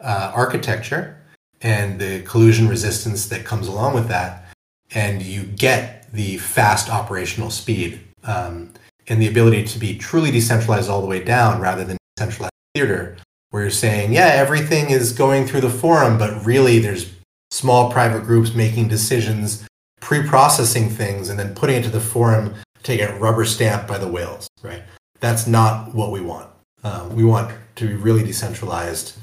uh, 0.00 0.32
architecture 0.34 1.23
and 1.64 1.98
the 1.98 2.22
collusion 2.22 2.68
resistance 2.68 3.26
that 3.26 3.44
comes 3.44 3.66
along 3.66 3.94
with 3.94 4.06
that. 4.06 4.46
And 4.94 5.20
you 5.20 5.42
get 5.42 6.12
the 6.12 6.36
fast 6.38 6.88
operational 6.88 7.50
speed 7.50 8.00
um, 8.22 8.72
and 9.08 9.20
the 9.20 9.26
ability 9.26 9.64
to 9.64 9.78
be 9.80 9.98
truly 9.98 10.30
decentralized 10.30 10.88
all 10.88 11.00
the 11.00 11.08
way 11.08 11.24
down 11.24 11.60
rather 11.60 11.82
than 11.82 11.96
centralized 12.16 12.52
theater, 12.74 13.16
where 13.50 13.62
you're 13.62 13.70
saying, 13.72 14.12
yeah, 14.12 14.26
everything 14.34 14.90
is 14.90 15.12
going 15.12 15.46
through 15.46 15.62
the 15.62 15.68
forum, 15.70 16.18
but 16.18 16.46
really 16.46 16.78
there's 16.78 17.12
small 17.50 17.90
private 17.90 18.22
groups 18.22 18.54
making 18.54 18.86
decisions, 18.86 19.66
pre 20.00 20.22
processing 20.22 20.88
things, 20.88 21.28
and 21.28 21.38
then 21.38 21.52
putting 21.56 21.76
it 21.76 21.82
to 21.82 21.90
the 21.90 22.00
forum 22.00 22.54
to 22.84 22.96
get 22.96 23.20
rubber 23.20 23.44
stamped 23.44 23.88
by 23.88 23.98
the 23.98 24.06
whales, 24.06 24.46
right? 24.62 24.82
that's 25.24 25.46
not 25.46 25.94
what 25.94 26.12
we 26.12 26.20
want. 26.20 26.50
Uh, 26.82 27.08
we 27.10 27.24
want 27.24 27.50
to 27.76 27.88
be 27.88 27.94
really 27.94 28.22
decentralized, 28.22 29.16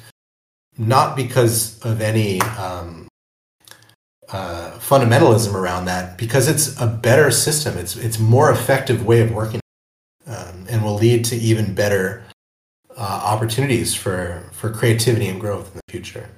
not 0.77 1.15
because 1.15 1.79
of 1.83 2.01
any 2.01 2.41
um, 2.57 3.07
uh, 4.29 4.71
fundamentalism 4.79 5.53
around 5.53 5.85
that, 5.85 6.17
because 6.17 6.47
it's 6.47 6.79
a 6.79 6.87
better 6.87 7.31
system. 7.31 7.77
It's 7.77 7.95
it's 7.95 8.19
more 8.19 8.51
effective 8.51 9.05
way 9.05 9.21
of 9.21 9.31
working, 9.31 9.61
um, 10.25 10.65
and 10.69 10.83
will 10.83 10.95
lead 10.95 11.25
to 11.25 11.35
even 11.35 11.73
better 11.75 12.23
uh, 12.97 13.21
opportunities 13.23 13.93
for 13.93 14.43
for 14.51 14.71
creativity 14.71 15.27
and 15.27 15.39
growth 15.39 15.67
in 15.73 15.81
the 15.85 15.91
future. 15.91 16.29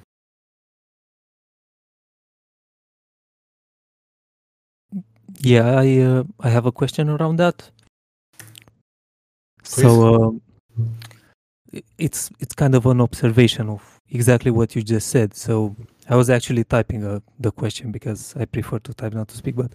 Yeah, 5.40 5.78
I 5.80 5.98
uh, 6.00 6.24
I 6.40 6.48
have 6.48 6.66
a 6.66 6.72
question 6.72 7.08
around 7.08 7.36
that. 7.36 7.70
So 9.62 10.40
uh, 11.72 11.80
it's 11.98 12.30
it's 12.38 12.54
kind 12.54 12.74
of 12.74 12.86
an 12.86 13.00
observation 13.00 13.68
of 13.68 13.93
exactly 14.14 14.50
what 14.50 14.74
you 14.74 14.82
just 14.82 15.08
said. 15.08 15.34
So 15.34 15.76
I 16.08 16.16
was 16.16 16.30
actually 16.30 16.64
typing 16.64 17.04
uh, 17.04 17.20
the 17.38 17.50
question 17.50 17.90
because 17.90 18.34
I 18.36 18.44
prefer 18.46 18.78
to 18.78 18.94
type 18.94 19.12
not 19.12 19.28
to 19.28 19.36
speak. 19.36 19.56
But 19.56 19.72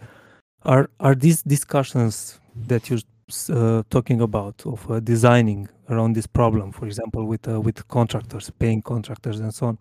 are 0.63 0.89
are 0.99 1.15
these 1.15 1.43
discussions 1.43 2.39
that 2.67 2.89
you're 2.89 3.05
uh, 3.49 3.83
talking 3.89 4.21
about 4.21 4.65
of 4.65 4.89
uh, 4.89 4.99
designing 4.99 5.69
around 5.89 6.13
this 6.13 6.27
problem, 6.27 6.71
for 6.71 6.85
example, 6.85 7.25
with 7.25 7.47
uh, 7.47 7.59
with 7.61 7.87
contractors, 7.87 8.49
paying 8.49 8.81
contractors, 8.81 9.39
and 9.39 9.53
so 9.53 9.67
on, 9.67 9.77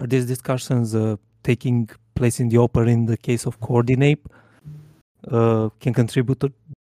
are 0.00 0.06
these 0.06 0.26
discussions 0.26 0.94
uh, 0.94 1.16
taking 1.42 1.88
place 2.14 2.40
in 2.40 2.48
the 2.48 2.58
open 2.58 2.88
in 2.88 3.06
the 3.06 3.16
case 3.16 3.46
of 3.46 3.60
Coordinape? 3.60 4.26
can 5.80 5.92
contribute 5.92 6.42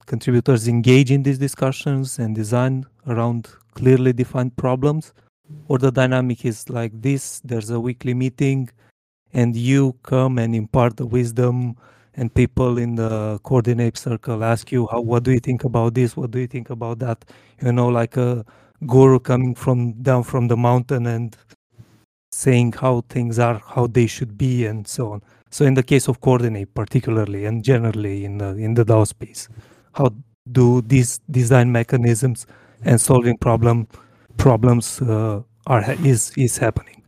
contributors 0.08 0.68
engage 0.68 1.12
in 1.12 1.22
these 1.22 1.38
discussions 1.38 2.18
and 2.18 2.36
design 2.36 2.84
around 3.08 3.48
clearly 3.76 4.12
defined 4.12 4.56
problems 4.56 5.14
or 5.68 5.78
the 5.78 5.92
dynamic 5.92 6.46
is 6.46 6.70
like 6.70 6.92
this 7.02 7.42
there's 7.44 7.70
a 7.70 7.80
weekly 7.80 8.14
meeting 8.14 8.70
and 9.34 9.56
you 9.56 9.96
come 10.04 10.38
and 10.38 10.56
impart 10.56 10.98
the 10.98 11.06
wisdom 11.06 11.76
and 12.16 12.34
people 12.34 12.78
in 12.78 12.96
the 12.96 13.40
Coordinape 13.44 13.98
circle 13.98 14.44
ask 14.44 14.72
you 14.72 14.88
how 14.92 15.02
what 15.02 15.24
do 15.24 15.32
you 15.32 15.40
think 15.40 15.64
about 15.64 15.96
this? 15.96 16.16
What 16.16 16.32
do 16.32 16.40
you 16.40 16.48
think 16.48 16.70
about 16.70 17.00
that? 17.00 17.26
You 17.62 17.72
know 17.72 17.88
like 17.88 18.18
a 18.18 18.46
guru 18.86 19.20
coming 19.20 19.56
from 19.56 19.94
down 20.04 20.24
from 20.24 20.48
the 20.48 20.58
mountain 20.58 21.08
and 21.08 21.36
saying 22.32 22.74
how 22.74 23.02
things 23.10 23.40
are 23.40 23.62
how 23.66 23.88
they 23.88 24.08
should 24.08 24.38
be 24.38 24.66
and 24.66 24.88
so 24.88 25.14
on. 25.14 25.22
So 25.50 25.66
in 25.66 25.74
the 25.74 25.84
case 25.84 26.08
of 26.08 26.22
Coordinape 26.22 26.74
particularly 26.74 27.46
and 27.46 27.64
generally 27.64 28.26
in 28.26 28.38
the 28.38 28.56
in 28.56 28.76
the 28.76 28.86
dao 28.86 29.08
space 29.08 29.50
how 29.94 30.14
do 30.52 30.82
these 30.82 31.20
design 31.32 31.72
mechanisms 31.72 32.46
and 32.84 33.00
solving 33.00 33.38
problem 33.38 33.88
problems 34.38 35.02
uh, 35.02 35.42
are 35.68 35.84
is 36.04 36.32
is 36.38 36.58
happening. 36.58 37.02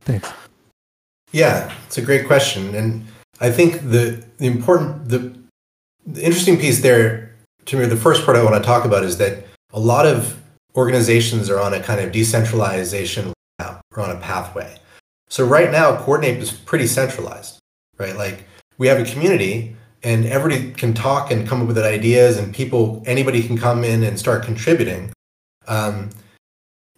Thanks. 0.00 0.32
Yeah 1.32 1.72
it's 1.86 1.98
a 1.98 2.02
great 2.02 2.26
question 2.26 2.74
and 2.74 3.04
i 3.40 3.50
think 3.50 3.82
the, 3.90 4.24
the 4.38 4.46
important 4.46 5.08
the, 5.08 5.18
the 6.06 6.22
interesting 6.22 6.56
piece 6.56 6.80
there 6.80 7.34
to 7.66 7.76
me 7.76 7.84
the 7.84 7.96
first 7.96 8.24
part 8.24 8.36
i 8.36 8.42
want 8.42 8.54
to 8.54 8.62
talk 8.62 8.84
about 8.84 9.02
is 9.04 9.18
that 9.18 9.44
a 9.72 9.80
lot 9.80 10.06
of 10.06 10.40
organizations 10.76 11.50
are 11.50 11.60
on 11.60 11.74
a 11.74 11.80
kind 11.80 12.00
of 12.00 12.12
decentralization 12.12 13.32
or 13.60 14.02
on 14.02 14.10
a 14.10 14.20
pathway. 14.20 14.76
So 15.28 15.44
right 15.44 15.70
now 15.70 15.96
coordinape 15.96 16.38
is 16.38 16.52
pretty 16.52 16.86
centralized 16.86 17.58
right? 17.98 18.16
Like 18.16 18.44
we 18.78 18.88
have 18.88 19.00
a 19.00 19.04
community 19.04 19.76
and 20.02 20.26
everybody 20.26 20.72
can 20.72 20.94
talk 20.94 21.30
and 21.30 21.48
come 21.48 21.62
up 21.62 21.68
with 21.68 21.78
ideas 21.78 22.36
and 22.36 22.54
people 22.54 23.02
anybody 23.06 23.42
can 23.42 23.56
come 23.58 23.84
in 23.84 24.02
and 24.02 24.18
start 24.18 24.44
contributing. 24.44 25.12
Um, 25.66 26.10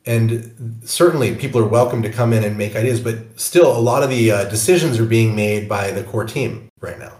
and 0.09 0.81
certainly 0.85 1.37
people 1.37 1.61
are 1.61 1.69
welcome 1.69 2.03
to 2.03 2.11
come 2.11 2.33
in 2.33 2.43
and 2.43 2.59
make 2.59 2.75
ideas 2.75 3.01
but 3.01 3.17
still 3.39 3.77
a 3.77 3.79
lot 3.79 4.03
of 4.03 4.11
the 4.11 4.31
uh, 4.31 4.45
decisions 4.45 4.99
are 4.99 5.07
being 5.07 5.37
made 5.37 5.69
by 5.69 5.91
the 5.91 6.03
core 6.03 6.25
team 6.25 6.69
right 6.81 6.99
now 6.99 7.13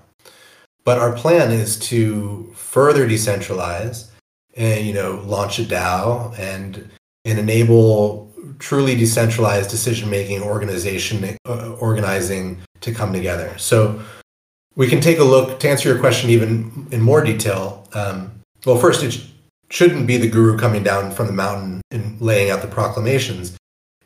but 0.85 0.99
our 0.99 1.13
plan 1.13 1.53
is 1.53 1.79
to 1.79 2.51
further 2.55 3.07
decentralize 3.07 4.11
and 4.57 4.87
you 4.87 4.93
know 4.93 5.23
launch 5.27 5.59
a 5.59 5.63
dao 5.63 6.37
and 6.39 6.91
and 7.25 7.39
enable 7.39 8.29
truly 8.59 8.97
decentralized 8.97 9.71
decision 9.71 10.11
making 10.11 10.43
organization 10.43 11.37
uh, 11.47 11.73
organizing 11.75 12.61
to 12.81 12.93
come 12.93 13.13
together. 13.13 13.57
So 13.59 14.03
we 14.75 14.89
can 14.89 15.01
take 15.01 15.19
a 15.19 15.25
look 15.25 15.61
to 15.61 15.69
answer 15.69 15.89
your 15.89 15.99
question 15.99 16.31
even 16.31 16.89
in 16.91 17.01
more 17.01 17.23
detail. 17.23 17.87
Um, 17.95 18.43
well, 18.65 18.79
first, 18.79 19.03
it 19.03 19.21
shouldn't 19.71 20.07
be 20.07 20.17
the 20.17 20.29
guru 20.29 20.57
coming 20.57 20.83
down 20.83 21.11
from 21.11 21.27
the 21.27 21.33
mountain 21.33 21.81
and 21.91 22.21
laying 22.21 22.51
out 22.51 22.63
the 22.63 22.69
proclamations. 22.69 23.57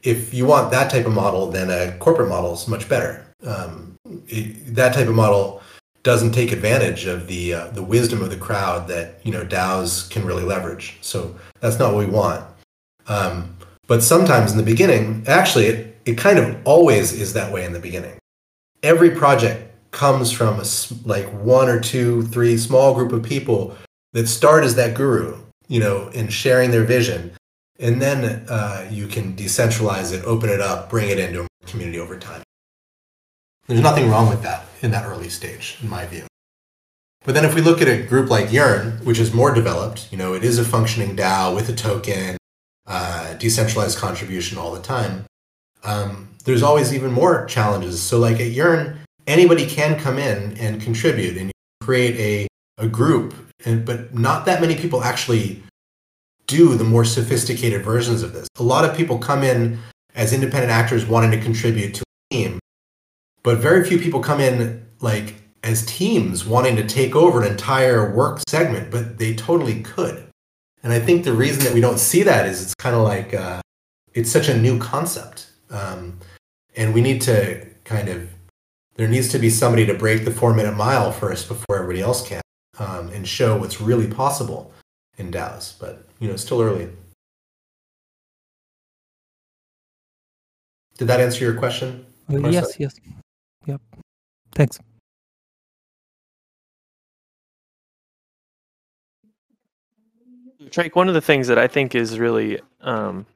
If 0.02 0.34
you 0.34 0.46
want 0.46 0.70
that 0.72 0.90
type 0.90 1.06
of 1.06 1.12
model, 1.12 1.50
then 1.50 1.70
a 1.70 1.96
corporate 1.98 2.28
model 2.28 2.54
is 2.54 2.66
much 2.66 2.88
better. 2.88 3.24
Um, 3.46 3.96
it, 4.26 4.74
that 4.74 4.94
type 4.94 5.08
of 5.08 5.14
model 5.14 5.62
doesn't 6.02 6.32
take 6.32 6.50
advantage 6.50 7.06
of 7.06 7.28
the 7.28 7.54
uh, 7.54 7.66
the 7.68 7.82
wisdom 7.82 8.22
of 8.22 8.30
the 8.30 8.36
crowd 8.36 8.88
that 8.88 9.20
you 9.24 9.32
know 9.32 9.44
DAOs 9.44 10.10
can 10.10 10.24
really 10.24 10.42
leverage. 10.42 10.98
So 11.00 11.36
that's 11.60 11.78
not 11.78 11.94
what 11.94 12.06
we 12.06 12.12
want. 12.12 12.44
Um, 13.06 13.56
but 13.86 14.02
sometimes 14.02 14.52
in 14.52 14.58
the 14.58 14.64
beginning, 14.64 15.24
actually, 15.26 15.66
it, 15.66 16.00
it 16.04 16.18
kind 16.18 16.38
of 16.38 16.56
always 16.64 17.12
is 17.12 17.32
that 17.34 17.52
way 17.52 17.64
in 17.64 17.72
the 17.72 17.80
beginning. 17.80 18.16
Every 18.82 19.10
project 19.10 19.70
comes 19.90 20.32
from 20.32 20.58
a, 20.58 20.64
like 21.04 21.26
one 21.26 21.68
or 21.68 21.78
two, 21.78 22.22
three 22.22 22.56
small 22.56 22.94
group 22.94 23.12
of 23.12 23.22
people 23.22 23.76
that 24.12 24.28
start 24.28 24.64
as 24.64 24.74
that 24.76 24.94
guru, 24.94 25.38
you 25.72 25.80
know, 25.80 26.08
in 26.08 26.28
sharing 26.28 26.70
their 26.70 26.84
vision. 26.84 27.32
And 27.78 28.00
then 28.00 28.44
uh, 28.50 28.86
you 28.90 29.06
can 29.06 29.34
decentralize 29.34 30.12
it, 30.12 30.22
open 30.26 30.50
it 30.50 30.60
up, 30.60 30.90
bring 30.90 31.08
it 31.08 31.18
into 31.18 31.44
a 31.44 31.66
community 31.66 31.98
over 31.98 32.18
time. 32.18 32.42
There's 33.66 33.80
nothing 33.80 34.10
wrong 34.10 34.28
with 34.28 34.42
that 34.42 34.66
in 34.82 34.90
that 34.90 35.06
early 35.06 35.30
stage, 35.30 35.78
in 35.82 35.88
my 35.88 36.04
view. 36.04 36.24
But 37.24 37.34
then 37.34 37.46
if 37.46 37.54
we 37.54 37.62
look 37.62 37.80
at 37.80 37.88
a 37.88 38.02
group 38.02 38.28
like 38.28 38.52
Yearn, 38.52 38.98
which 39.04 39.18
is 39.18 39.32
more 39.32 39.54
developed, 39.54 40.12
you 40.12 40.18
know, 40.18 40.34
it 40.34 40.44
is 40.44 40.58
a 40.58 40.64
functioning 40.64 41.16
DAO 41.16 41.54
with 41.54 41.70
a 41.70 41.74
token, 41.74 42.36
uh, 42.86 43.32
decentralized 43.34 43.96
contribution 43.96 44.58
all 44.58 44.74
the 44.74 44.82
time. 44.82 45.24
Um, 45.84 46.28
there's 46.44 46.62
always 46.62 46.92
even 46.92 47.12
more 47.12 47.46
challenges. 47.46 48.02
So 48.02 48.18
like 48.18 48.40
at 48.40 48.50
Yearn, 48.50 48.98
anybody 49.26 49.64
can 49.64 49.98
come 49.98 50.18
in 50.18 50.58
and 50.58 50.82
contribute 50.82 51.38
and 51.38 51.50
create 51.80 52.16
a, 52.18 52.84
a 52.84 52.88
group, 52.88 53.32
and, 53.64 53.84
but 53.84 54.14
not 54.14 54.46
that 54.46 54.60
many 54.60 54.74
people 54.76 55.02
actually 55.02 55.62
do 56.46 56.74
the 56.74 56.84
more 56.84 57.04
sophisticated 57.04 57.82
versions 57.82 58.22
of 58.22 58.32
this. 58.32 58.48
A 58.58 58.62
lot 58.62 58.84
of 58.84 58.96
people 58.96 59.18
come 59.18 59.42
in 59.42 59.78
as 60.14 60.32
independent 60.32 60.70
actors 60.70 61.06
wanting 61.06 61.30
to 61.30 61.40
contribute 61.40 61.94
to 61.94 62.02
a 62.02 62.34
team, 62.34 62.58
but 63.42 63.58
very 63.58 63.84
few 63.84 63.98
people 63.98 64.20
come 64.20 64.40
in 64.40 64.86
like 65.00 65.36
as 65.62 65.86
teams 65.86 66.44
wanting 66.44 66.76
to 66.76 66.84
take 66.84 67.14
over 67.14 67.42
an 67.42 67.50
entire 67.50 68.12
work 68.12 68.40
segment, 68.48 68.90
but 68.90 69.18
they 69.18 69.34
totally 69.34 69.82
could. 69.82 70.26
And 70.82 70.92
I 70.92 70.98
think 70.98 71.24
the 71.24 71.32
reason 71.32 71.62
that 71.64 71.72
we 71.72 71.80
don't 71.80 71.98
see 71.98 72.24
that 72.24 72.46
is 72.46 72.60
it's 72.60 72.74
kind 72.74 72.96
of 72.96 73.02
like 73.02 73.32
uh, 73.32 73.60
it's 74.14 74.30
such 74.30 74.48
a 74.48 74.58
new 74.58 74.78
concept. 74.78 75.46
Um, 75.70 76.18
and 76.76 76.92
we 76.92 77.00
need 77.00 77.22
to 77.22 77.64
kind 77.84 78.08
of, 78.08 78.28
there 78.96 79.08
needs 79.08 79.28
to 79.28 79.38
be 79.38 79.48
somebody 79.48 79.86
to 79.86 79.94
break 79.94 80.24
the 80.24 80.32
four 80.32 80.52
minute 80.52 80.76
mile 80.76 81.12
first 81.12 81.48
before 81.48 81.76
everybody 81.76 82.00
else 82.00 82.26
can 82.26 82.42
um, 82.78 83.08
and 83.10 83.26
show 83.26 83.56
what's 83.58 83.80
really 83.80 84.06
possible 84.06 84.72
in 85.18 85.30
DAOs. 85.30 85.78
But, 85.78 86.06
you 86.20 86.28
know, 86.28 86.34
it's 86.34 86.42
still 86.42 86.60
early. 86.60 86.88
Did 90.98 91.08
that 91.08 91.20
answer 91.20 91.44
your 91.44 91.54
question? 91.54 92.06
Uh, 92.32 92.48
yes, 92.48 92.78
yes. 92.78 92.94
Yep. 93.66 93.80
Thanks. 94.54 94.78
Drake, 100.70 100.94
one 100.94 101.08
of 101.08 101.14
the 101.14 101.20
things 101.20 101.48
that 101.48 101.58
I 101.58 101.66
think 101.66 101.94
is 101.94 102.18
really 102.18 102.60
um, 102.82 103.26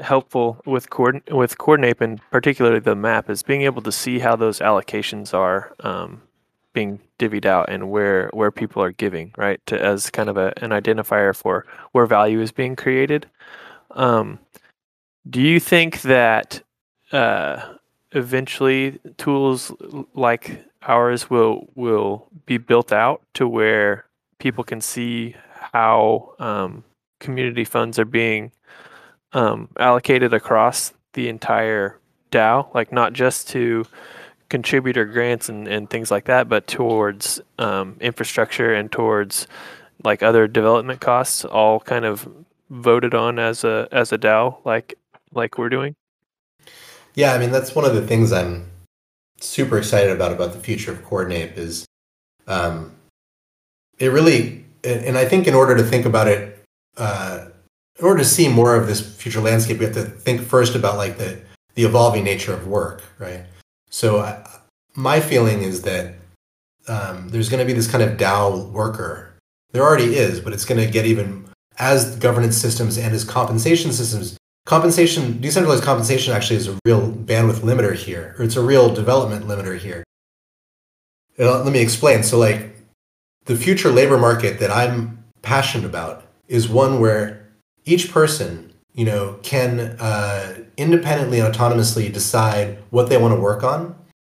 helpful 0.00 0.60
with 0.66 0.90
coord- 0.90 1.22
with 1.30 1.56
Coordinape 1.58 2.00
and 2.00 2.20
particularly 2.30 2.80
the 2.80 2.94
map 2.94 3.30
is 3.30 3.42
being 3.42 3.62
able 3.62 3.82
to 3.82 3.92
see 3.92 4.18
how 4.18 4.36
those 4.36 4.58
allocations 4.58 5.32
are 5.32 5.72
um, 5.80 6.22
being 6.74 7.00
divvied 7.18 7.46
out 7.46 7.70
and 7.70 7.90
where 7.90 8.28
where 8.34 8.50
people 8.50 8.82
are 8.82 8.92
giving 8.92 9.32
right 9.38 9.60
to 9.66 9.82
as 9.82 10.10
kind 10.10 10.28
of 10.28 10.36
a, 10.36 10.52
an 10.58 10.70
identifier 10.70 11.34
for 11.34 11.64
where 11.92 12.06
value 12.06 12.40
is 12.40 12.52
being 12.52 12.76
created. 12.76 13.26
Um, 13.92 14.38
do 15.30 15.40
you 15.40 15.58
think 15.58 16.02
that 16.02 16.62
uh, 17.12 17.74
eventually 18.12 18.98
tools 19.16 19.72
like 20.14 20.62
ours 20.82 21.30
will 21.30 21.68
will 21.74 22.28
be 22.44 22.58
built 22.58 22.92
out 22.92 23.22
to 23.34 23.48
where 23.48 24.04
people 24.38 24.64
can 24.64 24.80
see 24.80 25.34
how 25.72 26.34
um, 26.38 26.84
community 27.20 27.64
funds 27.64 27.98
are 27.98 28.04
being 28.04 28.52
um, 29.32 29.68
allocated 29.78 30.34
across 30.34 30.92
the 31.14 31.28
entire 31.28 31.98
DAO, 32.30 32.72
like 32.74 32.92
not 32.92 33.12
just 33.12 33.48
to 33.48 33.84
contributor 34.54 35.04
grants 35.04 35.48
and, 35.48 35.66
and 35.66 35.90
things 35.90 36.12
like 36.12 36.26
that, 36.26 36.48
but 36.48 36.68
towards 36.68 37.40
um, 37.58 37.96
infrastructure 38.00 38.72
and 38.72 38.92
towards 38.92 39.48
like 40.04 40.22
other 40.22 40.46
development 40.46 41.00
costs, 41.00 41.44
all 41.44 41.80
kind 41.80 42.04
of 42.04 42.28
voted 42.70 43.16
on 43.16 43.40
as 43.40 43.64
a 43.64 43.88
as 43.90 44.12
a 44.12 44.16
DAO, 44.16 44.64
like 44.64 44.94
like 45.32 45.58
we're 45.58 45.68
doing. 45.68 45.96
Yeah, 47.16 47.32
I 47.32 47.38
mean 47.38 47.50
that's 47.50 47.74
one 47.74 47.84
of 47.84 47.96
the 47.96 48.06
things 48.06 48.30
I'm 48.30 48.70
super 49.40 49.76
excited 49.76 50.12
about 50.12 50.30
about 50.30 50.52
the 50.52 50.60
future 50.60 50.92
of 50.92 51.04
Coordinape 51.04 51.56
is 51.56 51.84
um, 52.46 52.92
it 53.98 54.12
really 54.12 54.64
and 54.84 55.18
I 55.18 55.24
think 55.24 55.48
in 55.48 55.54
order 55.54 55.76
to 55.76 55.82
think 55.82 56.06
about 56.06 56.28
it, 56.28 56.62
uh, 56.96 57.46
in 57.98 58.04
order 58.04 58.20
to 58.20 58.24
see 58.24 58.46
more 58.46 58.76
of 58.76 58.86
this 58.86 59.00
future 59.00 59.40
landscape, 59.40 59.80
we 59.80 59.86
have 59.86 59.94
to 59.94 60.04
think 60.04 60.42
first 60.42 60.76
about 60.76 60.96
like 60.96 61.18
the 61.18 61.40
the 61.74 61.82
evolving 61.82 62.22
nature 62.22 62.52
of 62.52 62.68
work, 62.68 63.02
right? 63.18 63.46
So 63.94 64.18
I, 64.18 64.44
my 64.96 65.20
feeling 65.20 65.62
is 65.62 65.82
that 65.82 66.16
um, 66.88 67.28
there's 67.28 67.48
going 67.48 67.60
to 67.60 67.64
be 67.64 67.72
this 67.72 67.88
kind 67.88 68.02
of 68.02 68.18
DAO 68.18 68.68
worker. 68.72 69.38
There 69.70 69.84
already 69.84 70.16
is, 70.16 70.40
but 70.40 70.52
it's 70.52 70.64
going 70.64 70.84
to 70.84 70.90
get 70.90 71.06
even 71.06 71.48
as 71.78 72.16
governance 72.16 72.56
systems 72.56 72.98
and 72.98 73.14
as 73.14 73.22
compensation 73.22 73.92
systems. 73.92 74.36
Compensation, 74.66 75.40
decentralized 75.40 75.84
compensation, 75.84 76.34
actually 76.34 76.56
is 76.56 76.66
a 76.66 76.76
real 76.84 77.12
bandwidth 77.12 77.60
limiter 77.60 77.94
here, 77.94 78.34
or 78.36 78.44
it's 78.44 78.56
a 78.56 78.62
real 78.62 78.92
development 78.92 79.46
limiter 79.46 79.78
here. 79.78 80.02
let 81.38 81.64
me 81.72 81.78
explain. 81.78 82.24
So, 82.24 82.36
like, 82.36 82.74
the 83.44 83.54
future 83.54 83.92
labor 83.92 84.18
market 84.18 84.58
that 84.58 84.72
I'm 84.72 85.22
passionate 85.42 85.86
about 85.86 86.24
is 86.48 86.68
one 86.68 86.98
where 86.98 87.48
each 87.84 88.10
person, 88.10 88.73
you 88.94 89.04
know, 89.04 89.38
can 89.42 89.80
uh, 89.80 90.64
independently 90.76 91.40
and 91.40 91.52
autonomously 91.52 92.12
decide 92.12 92.78
what 92.90 93.08
they 93.08 93.16
want 93.16 93.34
to 93.34 93.40
work 93.40 93.62
on, 93.62 93.94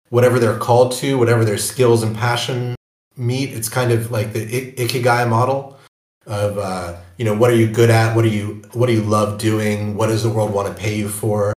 whatever 0.08 0.38
they're 0.38 0.58
called 0.58 0.92
to, 0.92 1.18
whatever 1.18 1.44
their 1.44 1.58
skills 1.58 2.02
and 2.02 2.16
passion 2.16 2.74
meet. 3.16 3.52
It's 3.52 3.68
kind 3.68 3.92
of 3.92 4.10
like 4.10 4.32
the 4.32 4.72
ikigai 4.72 5.28
model 5.28 5.78
of, 6.26 6.58
uh, 6.58 6.96
you 7.18 7.24
know, 7.24 7.34
what 7.34 7.50
are 7.50 7.56
you 7.56 7.68
good 7.68 7.90
at? 7.90 8.16
What 8.16 8.22
do 8.22 8.28
you 8.28 8.62
what 8.72 8.86
do 8.86 8.92
you 8.92 9.02
love 9.02 9.38
doing? 9.38 9.96
What 9.96 10.08
does 10.08 10.22
the 10.22 10.30
world 10.30 10.52
want 10.52 10.68
to 10.68 10.74
pay 10.74 10.96
you 10.96 11.08
for, 11.08 11.52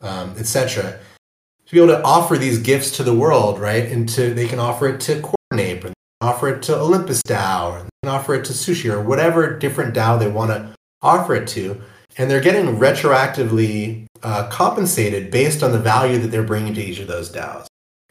um, 0.00 0.34
etc. 0.38 0.98
To 1.66 1.72
be 1.72 1.78
able 1.78 1.94
to 1.94 2.02
offer 2.02 2.36
these 2.36 2.58
gifts 2.58 2.90
to 2.96 3.04
the 3.04 3.14
world, 3.14 3.60
right? 3.60 3.84
And 3.90 4.08
to 4.10 4.34
they 4.34 4.46
can 4.46 4.58
offer 4.58 4.88
it 4.88 5.00
to 5.02 5.20
Coordinate, 5.20 5.82
Coordinape 5.82 5.94
offer 6.20 6.48
it 6.48 6.62
to 6.62 6.78
Olympus 6.78 7.22
DAO, 7.22 7.72
or 7.72 7.82
they 7.82 7.88
can 8.02 8.14
offer 8.14 8.34
it 8.34 8.44
to 8.46 8.52
Sushi, 8.52 8.92
or 8.92 9.02
whatever 9.02 9.58
different 9.58 9.94
DAO 9.94 10.18
they 10.18 10.30
want 10.30 10.50
to 10.50 10.74
offer 11.02 11.34
it 11.34 11.48
to. 11.48 11.80
And 12.18 12.30
they're 12.30 12.40
getting 12.40 12.76
retroactively 12.76 14.06
uh, 14.22 14.48
compensated 14.48 15.30
based 15.30 15.62
on 15.62 15.72
the 15.72 15.78
value 15.78 16.18
that 16.18 16.28
they're 16.28 16.42
bringing 16.42 16.74
to 16.74 16.80
each 16.80 16.98
of 16.98 17.08
those 17.08 17.30
DAOs. 17.30 17.66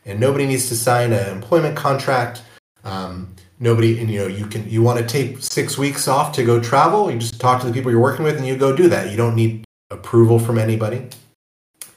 And 0.06 0.20
nobody 0.20 0.46
needs 0.46 0.70
to 0.70 0.76
sign 0.76 1.12
an 1.12 1.30
employment 1.30 1.76
contract. 1.76 2.42
Um, 2.84 3.36
nobody, 3.60 4.00
and 4.00 4.10
you 4.10 4.20
know, 4.20 4.28
you 4.28 4.48
can 4.48 4.68
you 4.70 4.82
want 4.82 5.00
to 5.00 5.06
take 5.06 5.44
six 5.44 5.78
weeks 5.78 6.08
off 6.08 6.32
to 6.34 6.44
go 6.44 6.60
travel. 6.60 7.12
You 7.12 7.20
just 7.20 7.40
talk 7.40 7.62
to 7.62 7.68
the 7.68 7.74
people 7.74 7.92
you're 7.92 8.00
working 8.00 8.24
with, 8.24 8.38
and 8.38 8.48
you 8.48 8.58
go 8.58 8.76
do 8.76 8.88
that. 8.90 9.12
You 9.12 9.18
don't 9.18 9.36
need 9.36 9.66
approval 9.92 10.40
from 10.40 10.58
anybody 10.58 11.08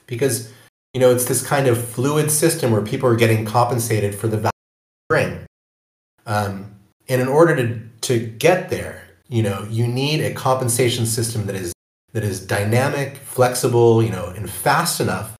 because 0.05 0.51
you 0.93 0.99
know 0.99 1.11
it's 1.11 1.25
this 1.25 1.45
kind 1.45 1.67
of 1.67 1.83
fluid 1.83 2.29
system 2.29 2.71
where 2.71 2.81
people 2.81 3.07
are 3.09 3.15
getting 3.15 3.45
compensated 3.45 4.13
for 4.13 4.27
the 4.27 4.37
value 4.37 4.51
they 4.51 5.15
bring. 5.15 5.45
Um, 6.25 6.73
and 7.09 7.21
in 7.21 7.27
order 7.27 7.55
to, 7.55 7.79
to 8.01 8.19
get 8.19 8.69
there, 8.69 9.07
you 9.27 9.43
know, 9.43 9.67
you 9.69 9.87
need 9.87 10.21
a 10.21 10.33
compensation 10.33 11.05
system 11.05 11.45
that 11.47 11.55
is 11.55 11.73
that 12.13 12.23
is 12.23 12.45
dynamic, 12.45 13.17
flexible, 13.17 14.01
you 14.01 14.11
know, 14.11 14.27
and 14.27 14.49
fast 14.49 15.01
enough 15.01 15.35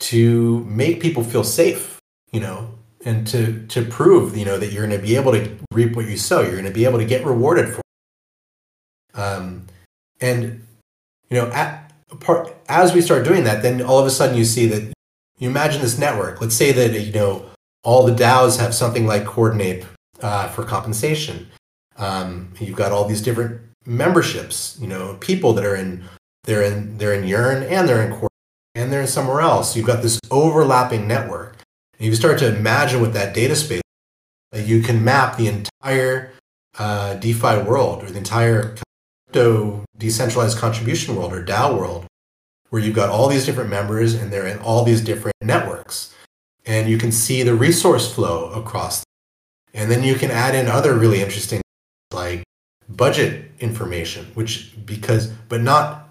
to 0.00 0.64
make 0.64 1.00
people 1.00 1.22
feel 1.22 1.44
safe, 1.44 1.98
you 2.32 2.40
know, 2.40 2.74
and 3.04 3.26
to 3.28 3.66
to 3.68 3.84
prove, 3.84 4.36
you 4.36 4.44
know, 4.44 4.58
that 4.58 4.72
you're 4.72 4.86
going 4.86 4.98
to 5.00 5.04
be 5.04 5.16
able 5.16 5.32
to 5.32 5.56
reap 5.72 5.96
what 5.96 6.06
you 6.06 6.16
sow. 6.16 6.42
You're 6.42 6.52
going 6.52 6.64
to 6.64 6.70
be 6.70 6.84
able 6.84 6.98
to 6.98 7.04
get 7.04 7.24
rewarded 7.24 7.72
for. 7.74 7.80
It. 7.80 9.18
Um, 9.18 9.66
and 10.20 10.66
you 11.30 11.36
know, 11.40 11.46
at, 11.52 11.92
part, 12.18 12.54
as 12.68 12.92
we 12.92 13.00
start 13.00 13.24
doing 13.24 13.44
that, 13.44 13.62
then 13.62 13.80
all 13.80 13.98
of 13.98 14.06
a 14.06 14.10
sudden 14.10 14.36
you 14.36 14.44
see 14.44 14.66
that 14.66 14.92
you 15.38 15.48
imagine 15.48 15.80
this 15.80 15.98
network. 15.98 16.40
Let's 16.40 16.56
say 16.56 16.72
that 16.72 17.00
you 17.00 17.12
know 17.12 17.46
all 17.82 18.04
the 18.04 18.12
DAOs 18.12 18.58
have 18.58 18.74
something 18.74 19.06
like 19.06 19.24
Coordinape 19.24 19.84
uh, 20.20 20.48
for 20.48 20.64
compensation. 20.64 21.48
Um, 21.96 22.52
you've 22.58 22.76
got 22.76 22.92
all 22.92 23.06
these 23.06 23.22
different 23.22 23.60
memberships, 23.86 24.78
you 24.80 24.86
know, 24.86 25.16
people 25.20 25.52
that 25.54 25.64
are 25.64 25.76
in 25.76 26.04
they're 26.44 26.62
in 26.62 26.98
they're 26.98 27.14
in 27.14 27.26
Yearn 27.26 27.62
and 27.62 27.88
they're 27.88 28.02
in 28.02 28.18
Core 28.18 28.28
and 28.74 28.92
they're 28.92 29.02
in 29.02 29.06
somewhere 29.06 29.40
else. 29.40 29.76
You've 29.76 29.86
got 29.86 30.02
this 30.02 30.18
overlapping 30.30 31.06
network. 31.06 31.56
And 31.98 32.06
you 32.06 32.14
start 32.14 32.38
to 32.38 32.56
imagine 32.56 33.00
with 33.00 33.12
that 33.12 33.34
data 33.34 33.54
space, 33.54 33.82
that 34.52 34.66
you 34.66 34.80
can 34.82 35.04
map 35.04 35.36
the 35.36 35.48
entire 35.48 36.32
uh, 36.78 37.14
DeFi 37.14 37.58
world 37.58 38.02
or 38.02 38.06
the 38.06 38.18
entire 38.18 38.76
crypto 39.26 39.84
decentralized 39.98 40.58
contribution 40.58 41.14
world 41.14 41.32
or 41.32 41.44
DAO 41.44 41.76
world, 41.76 42.06
where 42.70 42.82
you've 42.82 42.96
got 42.96 43.10
all 43.10 43.28
these 43.28 43.44
different 43.44 43.68
members 43.68 44.14
and 44.14 44.32
they're 44.32 44.46
in 44.46 44.58
all 44.60 44.82
these 44.82 45.02
different 45.02 45.36
networks. 45.42 46.14
And 46.64 46.88
you 46.88 46.96
can 46.96 47.12
see 47.12 47.42
the 47.42 47.54
resource 47.54 48.12
flow 48.12 48.50
across. 48.52 49.00
Them. 49.00 49.04
And 49.74 49.90
then 49.90 50.02
you 50.02 50.14
can 50.14 50.30
add 50.30 50.54
in 50.54 50.68
other 50.68 50.94
really 50.94 51.20
interesting 51.20 51.60
budget 52.96 53.50
information, 53.60 54.26
which 54.34 54.72
because 54.84 55.28
but 55.48 55.60
not 55.60 56.08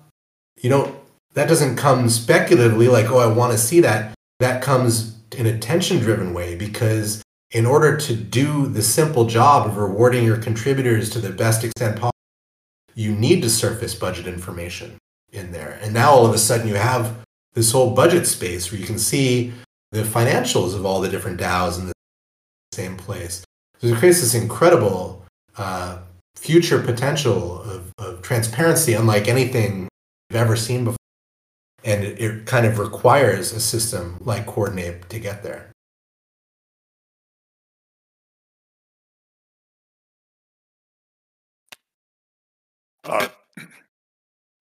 you 0.58 0.70
know 0.70 0.96
that 1.34 1.48
doesn't 1.48 1.76
come 1.76 2.10
speculatively 2.10 2.88
like 2.88 3.10
oh 3.10 3.20
I 3.20 3.28
want 3.28 3.52
to 3.52 3.58
see 3.58 3.80
that. 3.82 4.13
That 4.39 4.62
comes 4.62 5.18
in 5.38 5.46
a 5.46 5.58
tension 5.58 6.00
driven 6.00 6.34
way 6.34 6.56
because 6.56 7.22
in 7.52 7.65
order 7.65 7.98
to 7.98 8.15
do 8.15 8.68
the 8.68 8.82
simple 8.82 9.26
job 9.26 9.68
of 9.68 9.78
rewarding 9.78 10.24
your 10.24 10.38
contributors 10.38 11.10
to 11.10 11.20
the 11.20 11.32
best 11.32 11.63
extent 11.63 11.96
possible, 11.96 12.12
you 12.96 13.13
need 13.13 13.42
to 13.42 13.50
surface 13.50 13.96
budget 13.96 14.28
information 14.28 14.98
in 15.32 15.52
there. 15.52 15.80
And 15.82 15.94
now 15.94 16.12
all 16.12 16.26
of 16.26 16.34
a 16.34 16.38
sudden 16.38 16.68
you 16.68 16.76
have 16.76 17.15
this 17.54 17.72
whole 17.72 17.94
budget 17.94 18.28
space 18.28 18.72
where 18.72 18.80
you 18.80 18.86
can 18.86 19.00
see 19.00 19.52
the 19.92 20.04
financials 20.04 20.76
of 20.76 20.86
all 20.86 21.02
the 21.02 21.10
different 21.10 21.39
DAOs 21.39 21.80
in 21.80 21.88
the 21.88 21.94
same 22.72 22.96
place. 22.96 23.44
So 23.80 23.88
it 23.88 23.98
creates 23.98 24.22
this 24.22 24.36
incredible 24.36 25.26
uh, 25.58 26.00
future 26.36 26.82
potential 26.82 27.62
of, 27.62 27.92
of, 27.98 28.22
transparency, 28.22 28.94
unlike 28.94 29.28
anything 29.28 29.88
we've 30.30 30.38
ever 30.39 30.56
seen 30.56 30.86
before. 30.86 30.98
And 31.84 32.04
it, 32.04 32.20
it 32.20 32.46
kind 32.46 32.65
of 32.65 32.80
requires 32.80 33.54
a 33.54 33.60
system 33.60 34.18
like 34.22 34.46
Coordinape 34.46 35.08
to 35.10 35.20
get 35.20 35.44
there. 35.44 35.72
Uh, 43.06 43.28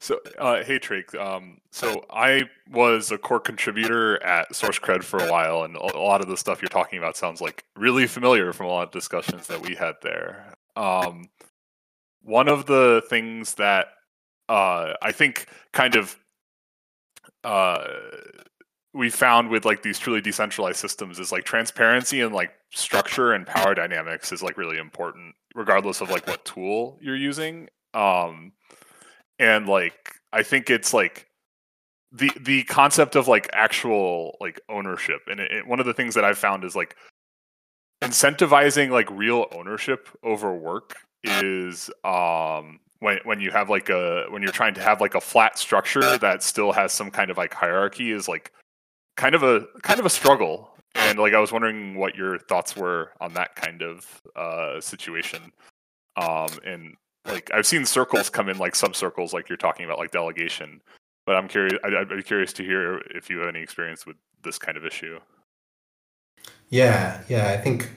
so, 0.01 0.19
uh, 0.39 0.65
hey, 0.65 0.79
Trake. 0.79 1.15
Um, 1.15 1.59
so 1.71 2.07
I 2.09 2.45
was 2.71 3.11
a 3.11 3.19
core 3.19 3.41
contributor 3.41 4.23
at 4.23 4.51
SourceCred 4.53 5.03
for 5.03 5.19
a 5.19 5.31
while, 5.31 5.65
and 5.65 5.77
a 5.77 5.99
lot 5.99 6.23
of 6.23 6.29
the 6.29 6.37
stuff 6.37 6.63
you're 6.63 6.71
talking 6.71 6.99
about 6.99 7.17
sounds 7.17 7.43
like 7.43 7.65
really 7.77 8.07
familiar 8.07 8.53
from 8.55 8.67
a 8.67 8.69
lot 8.71 8.85
of 8.85 8.91
discussions 8.91 9.47
that 9.49 9.61
we 9.61 9.75
had 9.75 9.97
there. 10.03 10.55
Um, 10.77 11.29
one 12.23 12.49
of 12.49 12.67
the 12.67 13.03
things 13.09 13.55
that 13.55 13.89
uh, 14.49 14.95
I 15.03 15.13
think 15.13 15.47
kind 15.73 15.95
of 15.97 16.17
uh, 17.45 17.85
we 18.95 19.11
found 19.11 19.51
with 19.51 19.65
like 19.65 19.83
these 19.83 19.99
truly 19.99 20.21
decentralized 20.21 20.79
systems 20.79 21.19
is 21.19 21.31
like 21.31 21.45
transparency 21.45 22.21
and 22.21 22.35
like 22.35 22.53
structure 22.73 23.33
and 23.33 23.47
power 23.47 23.75
dynamics 23.75 24.33
is 24.33 24.43
like 24.43 24.57
really 24.57 24.79
important 24.79 25.35
regardless 25.55 26.01
of 26.01 26.11
like 26.11 26.27
what 26.27 26.45
tool 26.45 26.99
you're 27.01 27.17
using. 27.17 27.69
Um 27.95 28.53
and 29.39 29.69
like 29.69 30.17
i 30.33 30.43
think 30.43 30.69
it's 30.71 30.93
like 30.93 31.27
the 32.13 32.31
the 32.41 32.63
concept 32.65 33.17
of 33.17 33.29
like 33.29 33.49
actual 33.53 34.37
like 34.41 34.61
ownership. 34.69 35.21
And 35.29 35.41
it, 35.41 35.53
it, 35.53 35.67
one 35.67 35.81
of 35.81 35.87
the 35.87 35.95
things 35.95 36.15
that 36.15 36.25
i've 36.25 36.39
found 36.39 36.65
is 36.65 36.75
like 36.75 36.97
incentivizing 38.03 38.91
like 38.91 39.11
real 39.11 39.47
ownership 39.53 40.09
over 40.23 40.55
work 40.55 40.97
is 41.25 41.91
um 42.05 42.81
when 43.01 43.19
when 43.25 43.41
you 43.41 43.51
have 43.51 43.69
like 43.69 43.89
a 43.89 44.27
when 44.31 44.43
you're 44.43 44.53
trying 44.53 44.75
to 44.75 44.83
have 44.83 45.01
like 45.01 45.15
a 45.15 45.21
flat 45.21 45.59
structure 45.59 46.19
that 46.19 46.43
still 46.43 46.73
has 46.73 46.93
some 46.93 47.11
kind 47.11 47.31
of 47.31 47.37
like 47.37 47.53
hierarchy 47.53 48.13
is 48.13 48.29
like 48.29 48.53
kind 49.17 49.35
of 49.35 49.43
a 49.43 49.67
kind 49.83 49.99
of 49.99 50.07
a 50.07 50.11
struggle 50.11 50.71
and 50.95 51.19
like 51.19 51.35
i 51.35 51.41
was 51.41 51.53
wondering 51.53 51.97
what 51.97 52.15
your 52.15 52.39
thoughts 52.39 52.77
were 52.77 53.11
on 53.21 53.35
that 53.35 53.55
kind 53.57 53.83
of 53.83 54.21
uh 54.37 54.81
situation 54.81 55.53
um 56.17 56.49
and 56.65 56.97
like 57.29 57.51
I've 57.53 57.67
seen 57.67 57.85
circles 57.85 58.31
come 58.31 58.49
in 58.49 58.59
like 58.59 58.75
some 58.75 58.95
circles, 58.95 59.33
like 59.33 59.49
you're 59.49 59.59
talking 59.59 59.85
about, 59.85 59.99
like 59.99 60.11
delegation. 60.11 60.81
But 61.27 61.37
I'm 61.37 61.49
curious. 61.49 61.75
I'd, 61.85 61.95
I'd 61.95 62.09
be 62.09 62.23
curious 62.23 62.53
to 62.55 62.65
hear 62.65 62.99
if 63.15 63.29
you 63.29 63.39
have 63.39 63.49
any 63.49 63.61
experience 63.61 64.07
with 64.07 64.17
this 64.43 64.59
kind 64.59 64.77
of 64.77 64.85
issue. 64.85 65.19
Yeah, 66.71 67.21
yeah. 67.29 67.51
I 67.51 67.57
think. 67.57 67.91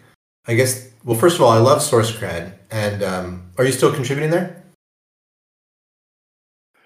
I 0.47 0.55
guess. 0.55 0.89
Well, 1.03 1.17
first 1.17 1.35
of 1.35 1.41
all, 1.41 1.49
I 1.49 1.57
love 1.57 1.79
SourceCred, 1.79 2.53
and 2.69 3.03
um, 3.03 3.51
are 3.57 3.65
you 3.65 3.71
still 3.71 3.93
contributing 3.93 4.31
there? 4.31 4.63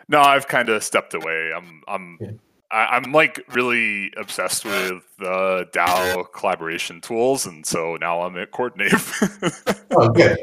No, 0.07 0.21
I've 0.21 0.47
kind 0.47 0.69
of 0.69 0.83
stepped 0.83 1.13
away. 1.13 1.51
I'm. 1.55 1.81
I'm. 1.87 2.17
Yeah. 2.19 2.31
I, 2.71 2.97
am 2.97 3.11
like 3.11 3.41
really 3.53 4.11
obsessed 4.17 4.65
with 4.65 5.03
uh, 5.21 5.65
DAO 5.71 6.25
collaboration 6.33 6.99
tools, 6.99 7.45
and 7.45 7.65
so 7.65 7.95
now 7.95 8.21
I'm 8.21 8.37
at 8.37 8.51
Coordinape. 8.51 9.85
oh, 9.91 10.09
good. 10.09 10.37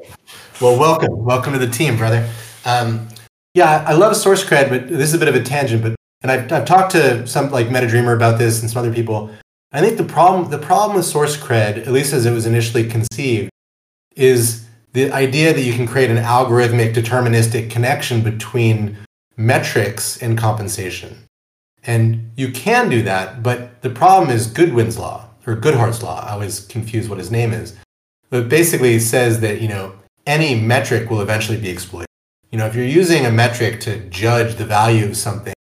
Well, 0.61 0.79
welcome, 0.79 1.25
welcome 1.25 1.53
to 1.53 1.59
the 1.59 1.69
team, 1.69 1.97
brother. 1.97 2.27
Um, 2.65 3.09
yeah, 3.55 3.85
I 3.87 3.93
love 3.93 4.15
SourceCred, 4.15 4.71
but 4.71 4.89
this 4.89 5.09
is 5.09 5.15
a 5.15 5.19
bit 5.19 5.29
of 5.29 5.35
a 5.35 5.43
tangent. 5.43 5.83
But 5.83 5.97
and 6.23 6.31
I've, 6.31 6.51
I've 6.53 6.65
talked 6.65 6.93
to 6.93 7.27
some 7.27 7.51
like 7.51 7.67
MetaDreamer 7.67 8.15
about 8.15 8.39
this 8.39 8.63
and 8.63 8.71
some 8.71 8.81
other 8.81 8.95
people. 8.95 9.31
I 9.73 9.81
think 9.81 9.97
the 9.97 10.05
problem 10.05 10.51
the 10.51 10.59
problem 10.59 10.97
with 10.97 11.07
SourceCred, 11.07 11.79
at 11.79 11.93
least 11.93 12.13
as 12.13 12.27
it 12.27 12.33
was 12.33 12.47
initially 12.47 12.89
conceived, 12.89 13.51
is 14.15 14.67
the 14.93 15.11
idea 15.11 15.55
that 15.55 15.63
you 15.63 15.73
can 15.73 15.87
create 15.87 16.11
an 16.11 16.19
algorithmic 16.19 16.95
deterministic 16.95 17.71
connection 17.71 18.23
between 18.23 18.99
metrics 19.37 20.23
and 20.23 20.37
compensation. 20.37 21.25
And 21.85 22.31
you 22.37 22.53
can 22.53 22.91
do 22.91 23.03
that, 23.03 23.43
but 23.43 23.81
the 23.83 23.91
problem 23.91 24.31
is 24.31 24.47
Goodwin's 24.47 24.99
law 24.99 25.29
or 25.47 25.57
Goodhart's 25.57 26.03
law. 26.03 26.21
I 26.21 26.33
always 26.33 26.61
confuse 26.61 27.09
what 27.09 27.19
his 27.19 27.31
name 27.31 27.53
is. 27.53 27.77
But 28.31 28.49
basically 28.49 28.95
it 28.95 29.01
says 29.01 29.41
that, 29.41 29.61
you 29.61 29.69
know, 29.69 29.95
any 30.27 30.55
metric 30.55 31.11
will 31.11 31.21
eventually 31.21 31.59
be 31.59 31.69
exploited. 31.69 32.07
You 32.51 32.59
know, 32.59 32.67
if 32.67 32.75
you're 32.75 32.85
using 32.85 33.27
a 33.27 33.33
metric 33.33 33.81
to 33.81 33.99
judge 34.11 34.57
the 34.57 34.65
value 34.65 35.07
of 35.07 35.17
something, 35.17 35.55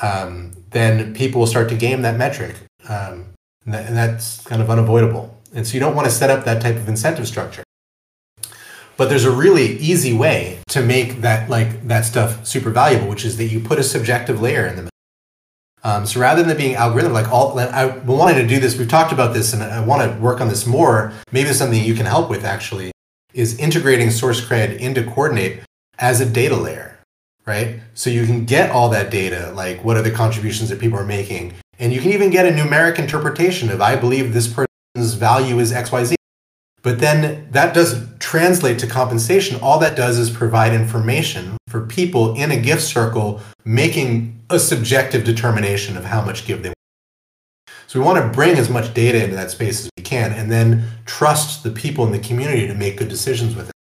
um, 0.00 0.52
then 0.70 1.14
people 1.14 1.40
will 1.40 1.46
start 1.46 1.68
to 1.68 1.76
game 1.76 2.02
that 2.02 2.16
metric. 2.16 2.56
Um, 2.88 3.33
and, 3.64 3.74
that, 3.74 3.86
and 3.86 3.96
that's 3.96 4.42
kind 4.44 4.60
of 4.62 4.70
unavoidable. 4.70 5.36
And 5.54 5.66
so 5.66 5.74
you 5.74 5.80
don't 5.80 5.94
want 5.94 6.06
to 6.06 6.12
set 6.12 6.30
up 6.30 6.44
that 6.44 6.60
type 6.60 6.76
of 6.76 6.88
incentive 6.88 7.26
structure. 7.26 7.62
But 8.96 9.08
there's 9.08 9.24
a 9.24 9.30
really 9.30 9.76
easy 9.78 10.12
way 10.12 10.60
to 10.68 10.80
make 10.80 11.20
that 11.22 11.50
like 11.50 11.88
that 11.88 12.04
stuff 12.04 12.46
super 12.46 12.70
valuable, 12.70 13.08
which 13.08 13.24
is 13.24 13.36
that 13.38 13.46
you 13.46 13.60
put 13.60 13.78
a 13.78 13.82
subjective 13.82 14.40
layer 14.40 14.66
in 14.66 14.76
the 14.76 14.82
middle. 14.82 14.90
Um, 15.82 16.06
so 16.06 16.20
rather 16.20 16.42
than 16.42 16.56
being 16.56 16.76
algorithmic, 16.76 17.12
like 17.12 17.30
all, 17.30 17.58
I 17.58 17.86
wanted 17.98 18.40
to 18.40 18.46
do 18.46 18.58
this. 18.58 18.78
We've 18.78 18.88
talked 18.88 19.12
about 19.12 19.34
this, 19.34 19.52
and 19.52 19.62
I 19.62 19.84
want 19.84 20.10
to 20.10 20.18
work 20.18 20.40
on 20.40 20.48
this 20.48 20.66
more. 20.66 21.12
Maybe 21.30 21.52
something 21.52 21.82
you 21.82 21.94
can 21.94 22.06
help 22.06 22.30
with. 22.30 22.44
Actually, 22.44 22.92
is 23.34 23.58
integrating 23.58 24.08
SourceCred 24.08 24.78
into 24.78 25.02
Coordinape 25.02 25.60
as 25.98 26.20
a 26.20 26.26
data 26.26 26.56
layer, 26.56 26.98
right? 27.44 27.80
So 27.94 28.08
you 28.08 28.24
can 28.26 28.44
get 28.46 28.70
all 28.70 28.88
that 28.90 29.10
data, 29.10 29.52
like 29.54 29.84
what 29.84 29.96
are 29.96 30.02
the 30.02 30.10
contributions 30.10 30.70
that 30.70 30.80
people 30.80 30.98
are 30.98 31.04
making, 31.04 31.52
and 31.78 31.92
you 31.92 32.00
can 32.00 32.12
even 32.12 32.30
get 32.30 32.46
a 32.46 32.50
numeric 32.50 32.98
interpretation 32.98 33.70
of 33.70 33.80
I 33.80 33.96
believe 33.96 34.32
this 34.32 34.46
person's 34.46 35.14
value 35.14 35.58
is 35.58 35.72
X 35.72 35.92
Y 35.92 36.04
Z. 36.04 36.16
But 36.82 36.98
then 36.98 37.48
that 37.50 37.74
doesn't 37.74 38.20
translate 38.20 38.78
to 38.80 38.86
compensation. 38.86 39.58
All 39.60 39.78
that 39.78 39.96
does 39.96 40.18
is 40.18 40.28
provide 40.28 40.74
information 40.74 41.56
for 41.68 41.86
people 41.86 42.34
in 42.34 42.50
a 42.50 42.58
gift 42.58 42.82
circle 42.82 43.40
making 43.64 44.42
a 44.50 44.58
subjective 44.58 45.24
determination 45.24 45.96
of 45.96 46.04
how 46.04 46.22
much 46.22 46.46
give 46.46 46.62
they 46.62 46.68
want. 46.68 46.74
So 47.86 48.00
we 48.00 48.04
want 48.04 48.22
to 48.22 48.28
bring 48.28 48.58
as 48.58 48.68
much 48.68 48.92
data 48.92 49.22
into 49.22 49.34
that 49.36 49.50
space 49.50 49.80
as 49.80 49.90
we 49.96 50.02
can 50.02 50.32
and 50.32 50.52
then 50.52 50.84
trust 51.06 51.62
the 51.62 51.70
people 51.70 52.04
in 52.04 52.12
the 52.12 52.18
community 52.18 52.66
to 52.66 52.74
make 52.74 52.98
good 52.98 53.08
decisions 53.08 53.56
with 53.56 53.70
it. 53.70 53.74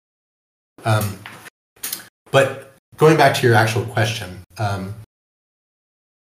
Um, 0.86 1.20
but 2.32 2.74
going 2.98 3.18
back 3.18 3.36
to 3.36 3.48
your 3.48 3.56
actual 3.56 3.84
question, 3.86 4.44
um, 4.58 4.94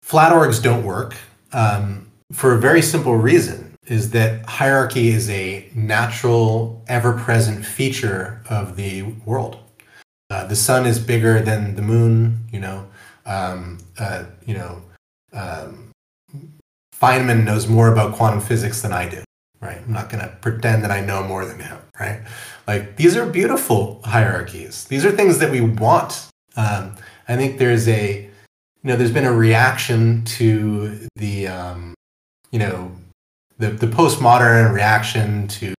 flat 0.03 0.31
orgs 0.31 0.61
don't 0.61 0.83
work 0.83 1.15
um, 1.53 2.11
for 2.31 2.53
a 2.53 2.59
very 2.59 2.81
simple 2.81 3.15
reason 3.15 3.75
is 3.87 4.11
that 4.11 4.45
hierarchy 4.45 5.09
is 5.09 5.29
a 5.29 5.69
natural, 5.73 6.83
ever 6.87 7.13
present 7.13 7.65
feature 7.65 8.41
of 8.49 8.75
the 8.75 9.03
world. 9.25 9.59
Uh, 10.29 10.45
the 10.45 10.55
sun 10.55 10.85
is 10.85 10.99
bigger 10.99 11.41
than 11.41 11.75
the 11.75 11.81
moon, 11.81 12.47
you 12.51 12.59
know. 12.59 12.85
Um, 13.25 13.79
uh, 13.97 14.25
you 14.45 14.53
know, 14.55 14.81
um, 15.33 15.91
Feynman 16.93 17.45
knows 17.45 17.67
more 17.67 17.91
about 17.91 18.15
quantum 18.15 18.41
physics 18.41 18.81
than 18.81 18.91
I 18.91 19.07
do, 19.07 19.23
right? 19.61 19.77
I'm 19.77 19.93
not 19.93 20.09
going 20.09 20.23
to 20.23 20.35
pretend 20.41 20.83
that 20.83 20.91
I 20.91 21.01
know 21.01 21.23
more 21.23 21.45
than 21.45 21.59
him, 21.59 21.77
right? 21.99 22.21
Like 22.67 22.97
these 22.97 23.15
are 23.15 23.25
beautiful 23.25 24.01
hierarchies. 24.03 24.85
These 24.85 25.05
are 25.05 25.11
things 25.11 25.39
that 25.39 25.51
we 25.51 25.61
want. 25.61 26.27
Um, 26.57 26.95
I 27.27 27.35
think 27.35 27.57
there's 27.57 27.87
a, 27.87 28.26
you 28.87 28.93
know, 28.93 28.97
there's 28.97 29.11
been 29.11 29.25
a 29.25 29.33
reaction 29.33 30.23
to 30.23 30.97
the, 31.17 31.45
um, 31.45 31.93
you 32.51 32.59
know, 32.59 32.89
the, 33.57 33.67
the 33.67 33.85
postmodern 33.85 34.73
reaction 34.73 35.49
to 35.49 35.73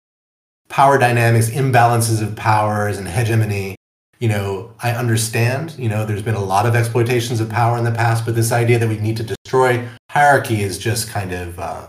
power 0.68 0.98
dynamics, 0.98 1.48
imbalances 1.48 2.20
of 2.20 2.36
powers, 2.36 2.98
and 2.98 3.08
hegemony 3.08 3.76
you 4.18 4.28
know, 4.28 4.74
I 4.82 4.90
understand, 4.90 5.74
you 5.78 5.88
know, 5.88 6.04
there's 6.04 6.20
been 6.20 6.34
a 6.34 6.44
lot 6.44 6.66
of 6.66 6.74
exploitations 6.74 7.40
of 7.40 7.48
power 7.48 7.78
in 7.78 7.84
the 7.84 7.92
past, 7.92 8.26
but 8.26 8.34
this 8.34 8.52
idea 8.52 8.78
that 8.78 8.88
we 8.88 8.98
need 8.98 9.16
to 9.16 9.22
destroy 9.22 9.88
hierarchy 10.10 10.60
is 10.60 10.76
just 10.76 11.08
kind 11.08 11.32
of 11.32 11.58
uh, 11.58 11.86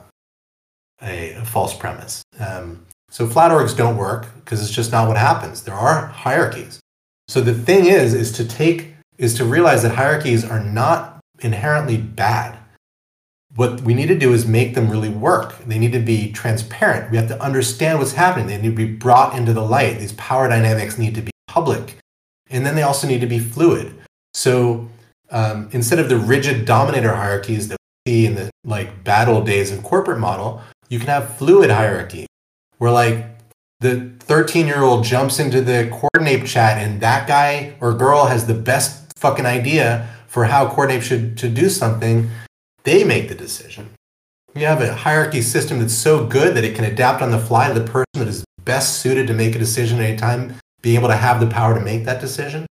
a, 1.01 1.34
a, 1.34 1.43
false 1.43 1.75
premise. 1.75 2.23
Um, 2.39 2.86
so 3.10 3.27
flat 3.27 3.51
orgs 3.51 3.75
don't 3.75 3.97
work 3.97 4.27
because 4.36 4.62
it's 4.62 4.71
just 4.71 4.93
not 4.93 5.10
what 5.10 5.17
happens. 5.17 5.63
There 5.63 5.73
are 5.73 6.05
hierarchies. 6.05 6.79
So 7.27 7.41
the 7.41 7.53
thing 7.53 7.88
is, 7.88 8.13
is 8.13 8.32
to 8.34 8.45
take, 8.45 8.93
is 9.19 9.36
to 9.36 9.45
realize 9.45 9.84
that 9.84 9.93
hierarchies 9.93 10.43
are 10.43 10.63
not 10.63 11.19
inherently 11.41 11.97
bad. 11.97 12.58
What 13.55 13.82
we 13.82 13.93
need 13.93 14.08
to 14.08 14.17
do 14.17 14.34
is 14.34 14.47
make 14.47 14.73
them 14.73 14.89
really 14.89 15.10
work. 15.10 15.60
They 15.65 15.77
need 15.77 15.91
to 15.91 15.99
be 15.99 16.32
transparent. 16.32 17.12
We 17.12 17.17
have 17.17 17.27
to 17.27 17.43
understand 17.43 17.99
what's 17.99 18.13
happening. 18.13 18.47
They 18.47 18.58
need 18.58 18.69
to 18.69 18.75
be 18.75 18.93
brought 18.93 19.38
into 19.38 19.53
the 19.53 19.62
light. 19.62 19.99
These 19.99 20.13
power 20.13 20.47
dynamics 20.47 20.97
need 20.97 21.15
to 21.15 21.21
be 21.21 21.32
public. 21.47 21.97
And 22.49 22.65
then 22.65 22.75
they 22.75 22.84
also 22.84 23.08
need 23.08 23.21
to 23.21 23.27
be 23.27 23.39
fluid. 23.39 23.93
So 24.34 24.88
um, 25.32 25.69
instead 25.73 25.99
of 25.99 26.10
the 26.10 26.17
rigid 26.17 26.65
dominator 26.65 27.13
hierarchies 27.13 27.67
that 27.67 27.77
we 28.05 28.12
see 28.12 28.25
in 28.25 28.36
the 28.36 28.49
like 28.63 29.03
bad 29.03 29.27
old 29.27 29.45
days 29.45 29.71
of 29.71 29.84
corporate 29.84 30.19
model, 30.19 30.62
you 30.88 30.99
can 30.99 31.08
have 31.08 31.38
fluid 31.38 31.69
hierarchy 31.69 32.25
where 32.77 32.91
like 32.91 33.25
the 33.79 34.12
13 34.19 34.67
year 34.67 34.82
old 34.82 35.03
jumps 35.03 35.39
into 35.39 35.62
the 35.62 35.89
Coordinape 35.91 36.45
chat 36.45 36.77
and 36.77 37.01
that 37.01 37.27
guy 37.27 37.75
or 37.79 37.93
girl 37.93 38.25
has 38.25 38.45
the 38.45 38.53
best 38.53 39.09
fucking 39.19 39.45
idea 39.45 40.08
for 40.27 40.45
how 40.45 40.69
Coordinape 40.69 41.03
should, 41.03 41.39
should 41.39 41.53
do 41.53 41.69
something. 41.69 42.29
They 42.84 43.03
make 43.03 43.29
the 43.29 43.36
decision. 43.36 43.89
You 44.55 44.65
have 44.65 44.82
a 44.82 44.93
hierarchy 44.93 45.41
system 45.41 45.79
that's 45.79 45.93
so 45.93 46.25
good 46.25 46.55
that 46.55 46.63
it 46.63 46.75
can 46.75 46.86
adapt 46.86 47.21
on 47.21 47.32
the 47.32 47.39
fly 47.39 47.67
to 47.67 47.79
the 47.79 47.86
person 47.86 48.05
that 48.13 48.27
is 48.27 48.43
best 48.63 48.99
suited 48.99 49.27
to 49.27 49.34
make 49.34 49.55
a 49.55 49.60
decision 49.60 49.99
at 49.99 50.05
any 50.05 50.17
time 50.17 50.55
being 50.82 50.95
able 50.95 51.10
to 51.10 51.15
have 51.15 51.39
the 51.39 51.47
power 51.47 51.73
to 51.73 51.82
make 51.82 52.05
that 52.05 52.21
decision. 52.21 52.65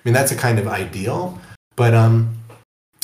I 0.00 0.02
mean, 0.04 0.14
that's 0.14 0.32
a 0.32 0.36
kind 0.36 0.58
of 0.58 0.68
ideal. 0.68 1.40
But, 1.76 1.94
um, 1.94 2.36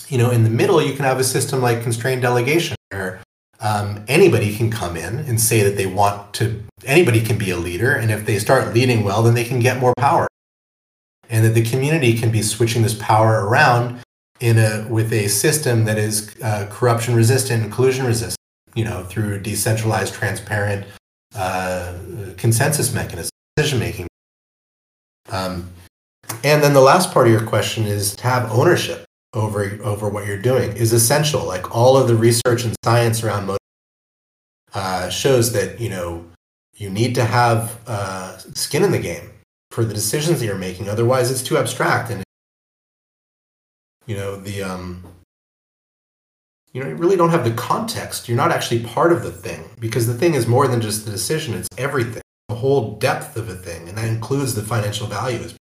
you 0.08 0.18
know, 0.18 0.30
in 0.30 0.44
the 0.44 0.50
middle, 0.50 0.82
you 0.82 0.94
can 0.94 1.04
have 1.04 1.18
a 1.18 1.24
system 1.24 1.62
like 1.62 1.82
constrained 1.82 2.22
delegation 2.22 2.76
where 2.90 3.20
um, 3.60 4.04
anybody 4.06 4.54
can 4.54 4.70
come 4.70 4.96
in 4.96 5.20
and 5.20 5.40
say 5.40 5.62
that 5.62 5.76
they 5.76 5.86
want 5.86 6.34
to, 6.34 6.62
anybody 6.84 7.20
can 7.20 7.38
be 7.38 7.50
a 7.50 7.56
leader. 7.56 7.92
And 7.94 8.10
if 8.10 8.26
they 8.26 8.38
start 8.38 8.74
leading 8.74 9.04
well, 9.04 9.22
then 9.22 9.34
they 9.34 9.44
can 9.44 9.60
get 9.60 9.78
more 9.78 9.94
power. 9.96 10.26
And 11.34 11.44
that 11.44 11.54
the 11.54 11.64
community 11.64 12.16
can 12.16 12.30
be 12.30 12.42
switching 12.42 12.82
this 12.82 12.94
power 12.94 13.46
around 13.46 14.00
in 14.40 14.56
a, 14.56 14.86
with 14.88 15.12
a 15.12 15.26
system 15.28 15.84
that 15.84 15.98
is 15.98 16.34
uh, 16.42 16.68
corruption 16.70 17.14
resistant 17.14 17.64
and 17.64 17.72
collusion 17.72 18.06
resistant, 18.06 18.38
you 18.74 18.84
know, 18.84 19.02
through 19.02 19.40
decentralized, 19.40 20.14
transparent 20.14 20.86
uh, 21.34 21.92
consensus 22.36 22.94
mechanism, 22.94 23.30
decision 23.56 23.80
making 23.80 24.06
um, 25.30 25.70
and 26.42 26.62
then 26.62 26.72
the 26.72 26.80
last 26.80 27.12
part 27.12 27.26
of 27.26 27.32
your 27.32 27.44
question 27.44 27.84
is 27.84 28.14
to 28.16 28.24
have 28.24 28.50
ownership 28.52 29.04
over 29.34 29.78
over 29.82 30.08
what 30.08 30.26
you're 30.26 30.38
doing 30.38 30.72
is 30.76 30.92
essential. 30.92 31.44
Like 31.44 31.74
all 31.74 31.96
of 31.96 32.08
the 32.08 32.14
research 32.14 32.64
and 32.64 32.74
science 32.84 33.22
around 33.22 33.56
uh, 34.74 35.08
shows 35.10 35.52
that 35.52 35.80
you 35.80 35.88
know 35.88 36.24
you 36.74 36.90
need 36.90 37.14
to 37.16 37.24
have 37.24 37.80
uh, 37.86 38.36
skin 38.38 38.84
in 38.84 38.92
the 38.92 38.98
game 38.98 39.30
for 39.74 39.84
the 39.84 39.92
decisions 39.92 40.38
that 40.38 40.46
you're 40.46 40.56
making. 40.56 40.88
Otherwise, 40.88 41.32
it's 41.32 41.42
too 41.42 41.58
abstract 41.58 42.08
and 42.08 42.22
you 44.06 44.14
know 44.16 44.36
the 44.36 44.62
um, 44.62 45.02
you 46.72 46.80
know 46.80 46.88
you 46.88 46.94
really 46.94 47.16
don't 47.16 47.30
have 47.30 47.44
the 47.44 47.50
context. 47.54 48.28
You're 48.28 48.36
not 48.36 48.52
actually 48.52 48.84
part 48.84 49.12
of 49.12 49.24
the 49.24 49.32
thing 49.32 49.64
because 49.80 50.06
the 50.06 50.14
thing 50.14 50.34
is 50.34 50.46
more 50.46 50.68
than 50.68 50.80
just 50.80 51.04
the 51.04 51.10
decision. 51.10 51.54
It's 51.54 51.68
everything 51.76 52.22
the 52.48 52.54
whole 52.54 52.96
depth 52.98 53.36
of 53.36 53.48
a 53.48 53.54
thing, 53.54 53.88
and 53.88 53.98
that 53.98 54.06
includes 54.06 54.54
the 54.54 54.62
financial 54.62 55.08
values. 55.08 55.56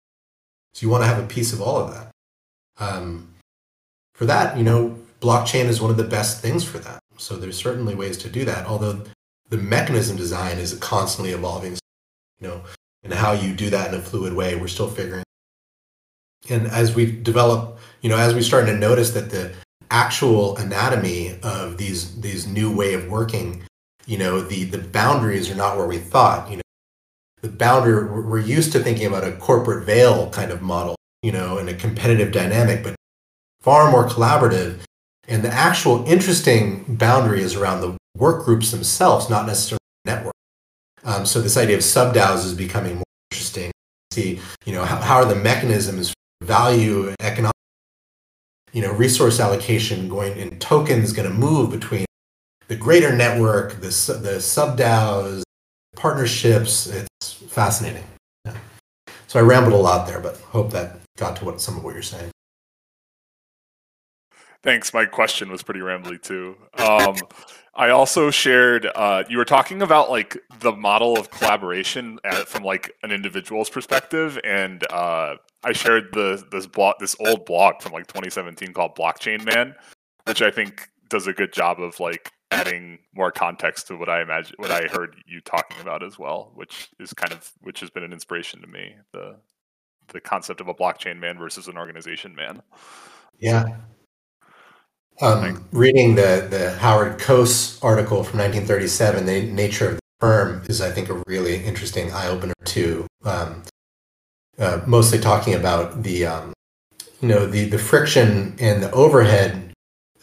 So 0.75 0.85
you 0.85 0.90
want 0.90 1.05
to 1.05 1.09
have 1.09 1.22
a 1.22 1.27
piece 1.27 1.55
of 1.55 1.62
all 1.62 1.79
of 1.79 1.94
that. 1.94 2.11
Um, 2.79 3.35
for 4.14 4.27
that, 4.27 4.59
you 4.59 4.64
know, 4.64 4.98
blockchain 5.20 5.66
is 5.66 5.81
one 5.81 5.90
of 5.90 5.96
the 5.96 6.05
best 6.05 6.42
things 6.42 6.64
for 6.64 6.79
that. 6.81 6.98
So 7.16 7.37
there's 7.37 7.57
certainly 7.57 7.94
ways 7.94 8.18
to 8.18 8.29
do 8.29 8.44
that. 8.44 8.66
Although 8.66 9.05
the 9.48 9.57
mechanism 9.57 10.16
design 10.16 10.59
is 10.59 10.75
constantly 10.79 11.33
evolving. 11.33 11.77
So, 11.77 11.81
You 12.40 12.48
know, 12.48 12.62
and 13.02 13.12
how 13.12 13.32
you 13.32 13.54
do 13.54 13.70
that 13.70 13.92
in 13.92 13.98
a 13.98 14.02
fluid 14.02 14.32
way, 14.32 14.56
we're 14.56 14.68
still 14.68 14.88
figuring. 14.88 15.24
And 16.48 16.66
as 16.66 16.94
we 16.94 17.10
develop, 17.10 17.78
you 18.00 18.08
know, 18.08 18.16
as 18.16 18.34
we 18.34 18.42
start 18.42 18.66
to 18.66 18.76
notice 18.76 19.12
that 19.12 19.30
the 19.30 19.52
actual 19.90 20.56
anatomy 20.56 21.38
of 21.42 21.76
these 21.78 22.20
these 22.20 22.46
new 22.46 22.74
way 22.74 22.94
of 22.94 23.08
working, 23.08 23.62
you 24.06 24.18
know, 24.18 24.40
the 24.40 24.64
the 24.64 24.78
boundaries 24.78 25.50
are 25.50 25.54
not 25.54 25.76
where 25.76 25.86
we 25.86 25.98
thought. 25.98 26.50
You 26.50 26.56
know, 26.56 26.62
the 27.42 27.48
boundary 27.48 28.04
we're 28.04 28.38
used 28.38 28.72
to 28.72 28.78
thinking 28.78 29.06
about 29.06 29.24
a 29.24 29.32
corporate 29.32 29.84
veil 29.84 30.30
kind 30.30 30.50
of 30.50 30.62
model 30.62 30.94
you 31.22 31.32
know 31.32 31.58
and 31.58 31.68
a 31.68 31.74
competitive 31.74 32.32
dynamic 32.32 32.82
but 32.82 32.94
far 33.60 33.90
more 33.90 34.08
collaborative 34.08 34.80
and 35.28 35.42
the 35.42 35.52
actual 35.52 36.04
interesting 36.06 36.84
boundary 36.88 37.42
is 37.42 37.54
around 37.56 37.80
the 37.80 37.96
work 38.16 38.44
groups 38.44 38.70
themselves 38.70 39.28
not 39.28 39.46
necessarily 39.46 39.80
the 40.04 40.12
network 40.12 40.34
um, 41.04 41.26
so 41.26 41.40
this 41.40 41.56
idea 41.56 41.76
of 41.76 41.84
sub 41.84 42.14
DAOs 42.14 42.44
is 42.44 42.54
becoming 42.54 42.96
more 42.96 43.04
interesting 43.30 43.70
see 44.12 44.40
you 44.64 44.72
know 44.72 44.84
how, 44.84 44.96
how 44.96 45.16
are 45.16 45.24
the 45.24 45.34
mechanisms 45.34 46.12
value 46.42 47.14
economic 47.20 47.52
you 48.72 48.82
know 48.82 48.92
resource 48.92 49.40
allocation 49.40 50.08
going 50.08 50.36
in 50.38 50.58
tokens 50.58 51.12
going 51.12 51.28
to 51.28 51.34
move 51.34 51.70
between 51.70 52.04
the 52.68 52.76
greater 52.76 53.14
network 53.14 53.72
the, 53.80 54.18
the 54.22 54.40
sub 54.40 54.78
DAOs 54.78 55.42
partnerships. 56.02 56.86
It's 56.86 57.32
fascinating. 57.32 58.04
Yeah. 58.44 58.54
So 59.26 59.38
I 59.38 59.42
rambled 59.42 59.74
a 59.74 59.76
lot 59.76 60.06
there, 60.06 60.20
but 60.20 60.36
hope 60.38 60.72
that 60.72 60.98
got 61.16 61.36
to 61.36 61.44
what 61.44 61.60
some 61.60 61.76
of 61.76 61.84
what 61.84 61.94
you're 61.94 62.02
saying. 62.02 62.30
Thanks. 64.62 64.94
My 64.94 65.06
question 65.06 65.50
was 65.50 65.62
pretty 65.62 65.80
rambly 65.80 66.20
too. 66.20 66.56
Um, 66.78 67.16
I 67.74 67.88
also 67.88 68.30
shared. 68.30 68.87
Uh, 68.94 69.24
you 69.28 69.38
were 69.38 69.44
talking 69.44 69.80
about 69.80 70.11
like 70.11 70.37
the 70.61 70.72
model 70.72 71.18
of 71.18 71.30
collaboration 71.30 72.18
at, 72.24 72.48
from 72.48 72.64
like 72.64 72.92
an 73.02 73.11
individual's 73.11 73.70
perspective, 73.70 74.38
and 74.44 74.85
uh, 74.90 75.37
I 75.64 75.72
shared 75.72 76.08
the 76.12 76.44
this 76.50 76.66
blog, 76.66 76.96
this 77.00 77.16
old 77.20 77.46
blog 77.46 77.80
from 77.80 77.92
like 77.92 78.06
2017 78.08 78.74
called 78.74 78.94
Blockchain 78.94 79.44
Man, 79.44 79.74
which 80.26 80.42
I 80.42 80.50
think 80.50 80.88
does 81.08 81.26
a 81.26 81.32
good 81.32 81.52
job 81.52 81.80
of 81.80 81.98
like 81.98 82.30
adding 82.50 82.98
more 83.14 83.32
context 83.32 83.87
to 83.87 83.96
what 83.96 84.11
I 84.11 84.20
imagine, 84.20 84.54
what 84.58 84.70
I 84.70 84.87
heard 84.88 85.16
you 85.26 85.40
talking 85.40 85.80
about 85.80 86.02
as 86.02 86.18
well, 86.18 86.52
which 86.54 86.90
is 87.00 87.14
kind 87.14 87.32
of 87.32 87.50
which 87.62 87.80
has 87.80 87.88
been 87.88 88.02
an 88.02 88.12
inspiration 88.12 88.61
to 88.61 88.66
me. 88.66 88.96
The 89.12 89.37
the 90.08 90.20
concept 90.20 90.61
of 90.61 90.68
a 90.68 90.74
blockchain 90.74 91.18
man 91.18 91.38
versus 91.38 91.68
an 91.68 91.78
organization 91.78 92.35
man. 92.35 92.61
Yeah. 93.38 93.76
Um, 95.20 95.64
reading 95.72 96.14
the 96.14 96.46
the 96.51 96.72
Howard 96.79 97.18
Coase 97.18 97.79
article 97.83 98.25
from 98.25 98.40
1937, 98.40 99.27
the 99.27 99.42
nature 99.53 99.90
of 99.90 99.94
the 99.96 100.01
firm 100.20 100.62
is, 100.68 100.81
I 100.81 100.90
think, 100.90 101.09
a 101.11 101.22
really 101.27 101.62
interesting 101.64 102.11
eye 102.12 102.29
opener 102.29 102.55
too. 102.64 103.07
Um, 103.25 103.62
uh, 104.59 104.81
mostly 104.87 105.18
talking 105.18 105.55
about 105.55 106.03
the 106.03 106.27
um, 106.27 106.53
you 107.20 107.29
know 107.29 107.46
the 107.46 107.66
the 107.66 107.79
friction 107.79 108.57
and 108.59 108.83
the 108.83 108.90
overhead 108.92 109.72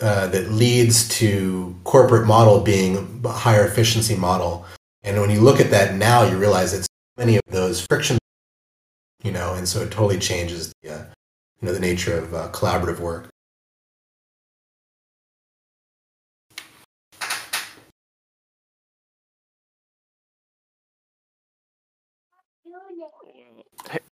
uh, 0.02 0.28
that 0.28 0.52
leads 0.52 1.08
to 1.10 1.76
corporate 1.84 2.28
model 2.28 2.62
being 2.62 3.22
a 3.26 3.30
higher 3.30 3.66
efficiency 3.66 4.16
model. 4.16 4.66
And 5.04 5.20
when 5.22 5.30
you 5.30 5.42
look 5.42 5.60
at 5.60 5.72
that 5.72 5.96
now, 5.96 6.24
you 6.24 6.38
realize 6.38 6.74
that 6.74 6.84
so 6.84 6.88
many 7.18 7.38
of 7.38 7.44
those 7.48 7.86
friction, 7.90 8.18
you 9.24 9.32
know, 9.32 9.54
and 9.54 9.68
so 9.68 9.82
it 9.82 9.92
totally 9.92 10.20
changes 10.20 10.74
the, 10.84 10.94
uh, 10.94 11.04
you 11.62 11.68
know, 11.68 11.74
the 11.74 11.80
nature 11.80 12.18
of 12.18 12.34
uh, 12.34 12.50
collaborative 12.52 13.00
work. 13.00 13.29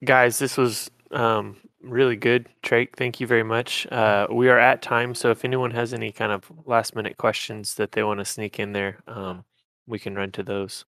Guys, 0.05 0.39
this 0.39 0.57
was 0.57 0.91
um, 1.11 1.57
really 1.83 2.17
good, 2.17 2.49
Trake. 2.63 2.97
Thank 2.97 3.21
you 3.21 3.27
very 3.27 3.43
much. 3.43 3.87
Uh, 3.91 4.27
we 4.31 4.49
are 4.49 4.59
at 4.59 4.83
time, 4.83 5.15
so 5.15 5.31
if 5.31 5.45
anyone 5.45 5.71
has 5.71 5.95
any 5.95 6.13
kind 6.13 6.33
of 6.33 6.51
last 6.67 6.95
minute 6.95 7.17
questions 7.17 7.75
that 7.75 7.93
they 7.93 8.03
want 8.03 8.21
to 8.21 8.25
sneak 8.25 8.59
in 8.59 8.73
there, 8.73 8.99
um, 9.07 9.45
we 9.87 9.99
can 9.99 10.15
run 10.15 10.33
to 10.33 10.43
those. 10.43 10.85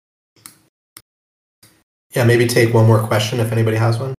Yeah, 2.13 2.23
maybe 2.23 2.47
take 2.47 2.73
one 2.73 2.85
more 2.87 3.05
question 3.05 3.39
if 3.39 3.51
anybody 3.51 3.77
has 3.77 3.99
one. 3.99 4.13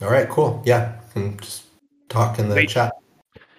All 0.00 0.10
right, 0.10 0.28
cool. 0.28 0.62
Yeah, 0.64 1.00
just 1.40 1.64
talk 2.08 2.38
in 2.38 2.48
the 2.48 2.54
Wait. 2.54 2.68
chat. 2.68 2.92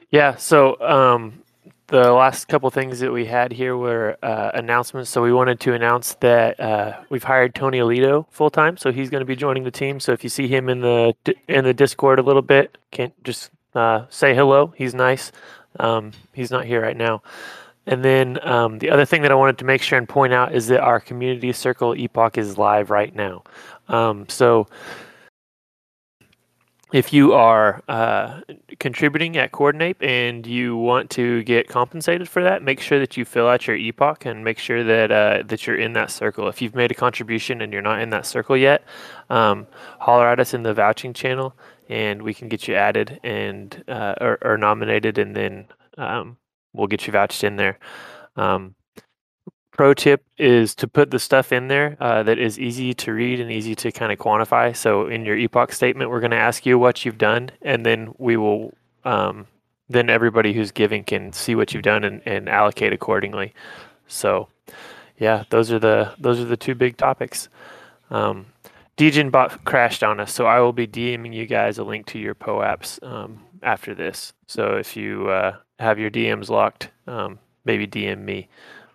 Yeah, 0.09 0.37
so 0.37 0.79
um, 0.81 1.43
the 1.89 2.11
last 2.11 2.47
couple 2.47 2.69
things 2.69 2.99
that 2.99 3.11
we 3.11 3.25
had 3.25 3.51
here 3.51 3.75
were 3.75 4.17
uh, 4.23 4.51
announcements. 4.53 5.09
So 5.09 5.21
we 5.21 5.33
wanted 5.33 5.59
to 5.61 5.73
announce 5.73 6.13
that 6.15 6.59
uh, 6.59 7.01
we've 7.09 7.23
hired 7.23 7.55
Tony 7.55 7.79
Alito 7.79 8.25
full 8.29 8.49
time, 8.49 8.77
so 8.77 8.91
he's 8.91 9.09
going 9.09 9.21
to 9.21 9.25
be 9.25 9.35
joining 9.35 9.63
the 9.63 9.71
team. 9.71 9.99
So 9.99 10.11
if 10.11 10.23
you 10.23 10.29
see 10.29 10.47
him 10.47 10.69
in 10.69 10.81
the 10.81 11.13
in 11.47 11.63
the 11.63 11.73
Discord 11.73 12.19
a 12.19 12.23
little 12.23 12.41
bit, 12.41 12.77
can't 12.91 13.13
just 13.23 13.51
uh, 13.75 14.05
say 14.09 14.35
hello. 14.35 14.73
He's 14.77 14.93
nice. 14.93 15.31
Um, 15.79 16.11
he's 16.33 16.51
not 16.51 16.65
here 16.65 16.81
right 16.81 16.97
now. 16.97 17.21
And 17.85 18.05
then 18.05 18.39
um, 18.47 18.77
the 18.79 18.91
other 18.91 19.05
thing 19.05 19.23
that 19.23 19.31
I 19.31 19.35
wanted 19.35 19.57
to 19.59 19.65
make 19.65 19.81
sure 19.81 19.97
and 19.97 20.07
point 20.07 20.31
out 20.31 20.53
is 20.53 20.67
that 20.67 20.81
our 20.81 20.99
community 20.99 21.51
circle 21.53 21.95
epoch 21.95 22.37
is 22.37 22.57
live 22.57 22.91
right 22.91 23.15
now. 23.15 23.43
Um, 23.87 24.29
so 24.29 24.67
if 26.91 27.13
you 27.13 27.33
are 27.33 27.83
uh, 27.87 28.41
contributing 28.79 29.37
at 29.37 29.51
Coordinape 29.51 30.01
and 30.01 30.45
you 30.47 30.75
want 30.75 31.11
to 31.11 31.43
get 31.43 31.67
compensated 31.67 32.27
for 32.27 32.41
that, 32.43 32.63
make 32.63 32.79
sure 32.79 32.99
that 32.99 33.15
you 33.15 33.25
fill 33.25 33.47
out 33.47 33.67
your 33.67 33.75
epoch 33.75 34.25
and 34.25 34.43
make 34.43 34.57
sure 34.57 34.83
that 34.83 35.11
uh, 35.11 35.43
that 35.45 35.67
you're 35.67 35.75
in 35.75 35.93
that 35.93 36.09
circle. 36.09 36.47
If 36.47 36.61
you've 36.61 36.75
made 36.75 36.91
a 36.91 36.95
contribution 36.95 37.61
and 37.61 37.71
you're 37.71 37.83
not 37.83 38.01
in 38.01 38.09
that 38.09 38.25
circle 38.25 38.57
yet, 38.57 38.83
um, 39.29 39.67
holler 39.99 40.27
at 40.27 40.39
us 40.39 40.53
in 40.53 40.63
the 40.63 40.73
vouching 40.73 41.13
channel 41.13 41.55
and 41.89 42.21
we 42.21 42.33
can 42.33 42.47
get 42.47 42.67
you 42.67 42.75
added 42.75 43.19
and 43.23 43.83
uh, 43.87 44.15
or, 44.21 44.37
or, 44.41 44.57
nominated, 44.57 45.17
and 45.17 45.35
then 45.35 45.67
um, 45.97 46.37
we'll 46.73 46.87
get 46.87 47.05
you 47.07 47.13
vouched 47.13 47.43
in 47.43 47.55
there. 47.55 47.79
Um, 48.35 48.75
pro 49.79 49.93
tip 49.93 50.25
is 50.37 50.75
to 50.75 50.89
put 50.89 51.09
the 51.09 51.17
stuff 51.17 51.53
in 51.53 51.69
there 51.69 51.95
uh, 52.01 52.21
that 52.21 52.37
is 52.37 52.59
easy 52.59 52.93
to 52.93 53.13
read 53.13 53.39
and 53.39 53.49
easy 53.49 53.73
to 53.73 53.93
kind 53.93 54.11
of 54.11 54.19
quantify. 54.19 54.75
So 54.75 55.07
in 55.07 55.23
your 55.23 55.37
epoch 55.37 55.71
statement, 55.71 56.09
we're 56.09 56.19
going 56.19 56.31
to 56.31 56.37
ask 56.37 56.65
you 56.65 56.77
what 56.77 57.05
you've 57.05 57.17
done, 57.17 57.51
and 57.61 57.85
then 57.85 58.13
we 58.17 58.35
will 58.35 58.73
um, 59.05 59.47
then 59.87 60.09
everybody 60.09 60.51
who's 60.51 60.71
giving 60.71 61.05
can 61.05 61.31
see 61.31 61.55
what 61.55 61.73
you've 61.73 61.83
done 61.83 62.03
and, 62.03 62.21
and 62.25 62.49
allocate 62.49 62.91
accordingly. 62.91 63.53
So 64.05 64.49
yeah, 65.17 65.45
those 65.49 65.71
are 65.71 65.79
the 65.79 66.13
those 66.19 66.41
are 66.41 66.45
the 66.45 66.57
two 66.57 66.75
big 66.75 66.97
topics. 66.97 67.47
Um, 68.09 68.47
Degen 68.97 69.29
bot 69.29 69.63
crashed 69.63 70.03
on 70.03 70.19
us, 70.19 70.33
so 70.33 70.45
I 70.45 70.59
will 70.59 70.73
be 70.73 70.87
DMing 70.87 71.33
you 71.33 71.45
guys 71.45 71.77
a 71.77 71.85
link 71.85 72.05
to 72.07 72.19
your 72.19 72.35
POAPs 72.35 73.01
um, 73.01 73.45
after 73.63 73.95
this. 73.95 74.33
So 74.45 74.75
if 74.75 74.97
you 74.97 75.29
uh, 75.29 75.55
have 75.79 75.97
your 75.99 76.11
DMs 76.11 76.49
locked, 76.49 76.89
um, 77.07 77.39
maybe 77.63 77.87
DM 77.87 78.25
me. 78.25 78.49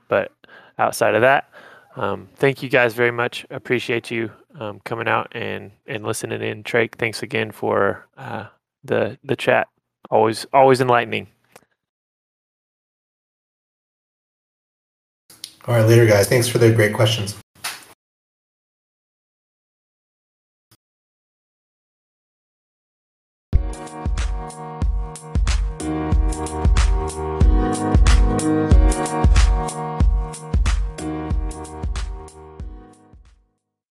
But 0.09 0.31
outside 0.79 1.15
of 1.15 1.23
that, 1.23 1.51
um, 1.97 2.29
thank 2.37 2.63
you 2.63 2.69
guys 2.69 2.95
very 2.95 3.11
much. 3.11 3.47
Appreciate 3.51 4.11
you 4.11 4.31
um, 4.59 4.81
coming 4.85 5.09
out 5.09 5.29
and 5.33 5.71
and 5.87 6.05
listening 6.05 6.43
in. 6.43 6.63
Trake, 6.63 6.97
thanks 6.97 7.23
again 7.23 7.53
for 7.53 8.07
uh, 8.17 8.47
the 8.83 9.19
the 9.25 9.37
chat. 9.37 9.69
Always 10.11 10.47
always 10.53 10.81
enlightening. 10.81 11.29
All 15.67 15.75
right, 15.77 15.87
later, 15.87 16.05
guys. 16.07 16.29
Thanks 16.29 16.47
for 16.47 16.59
the 16.59 16.71
great 16.71 16.93
questions. 16.93 17.37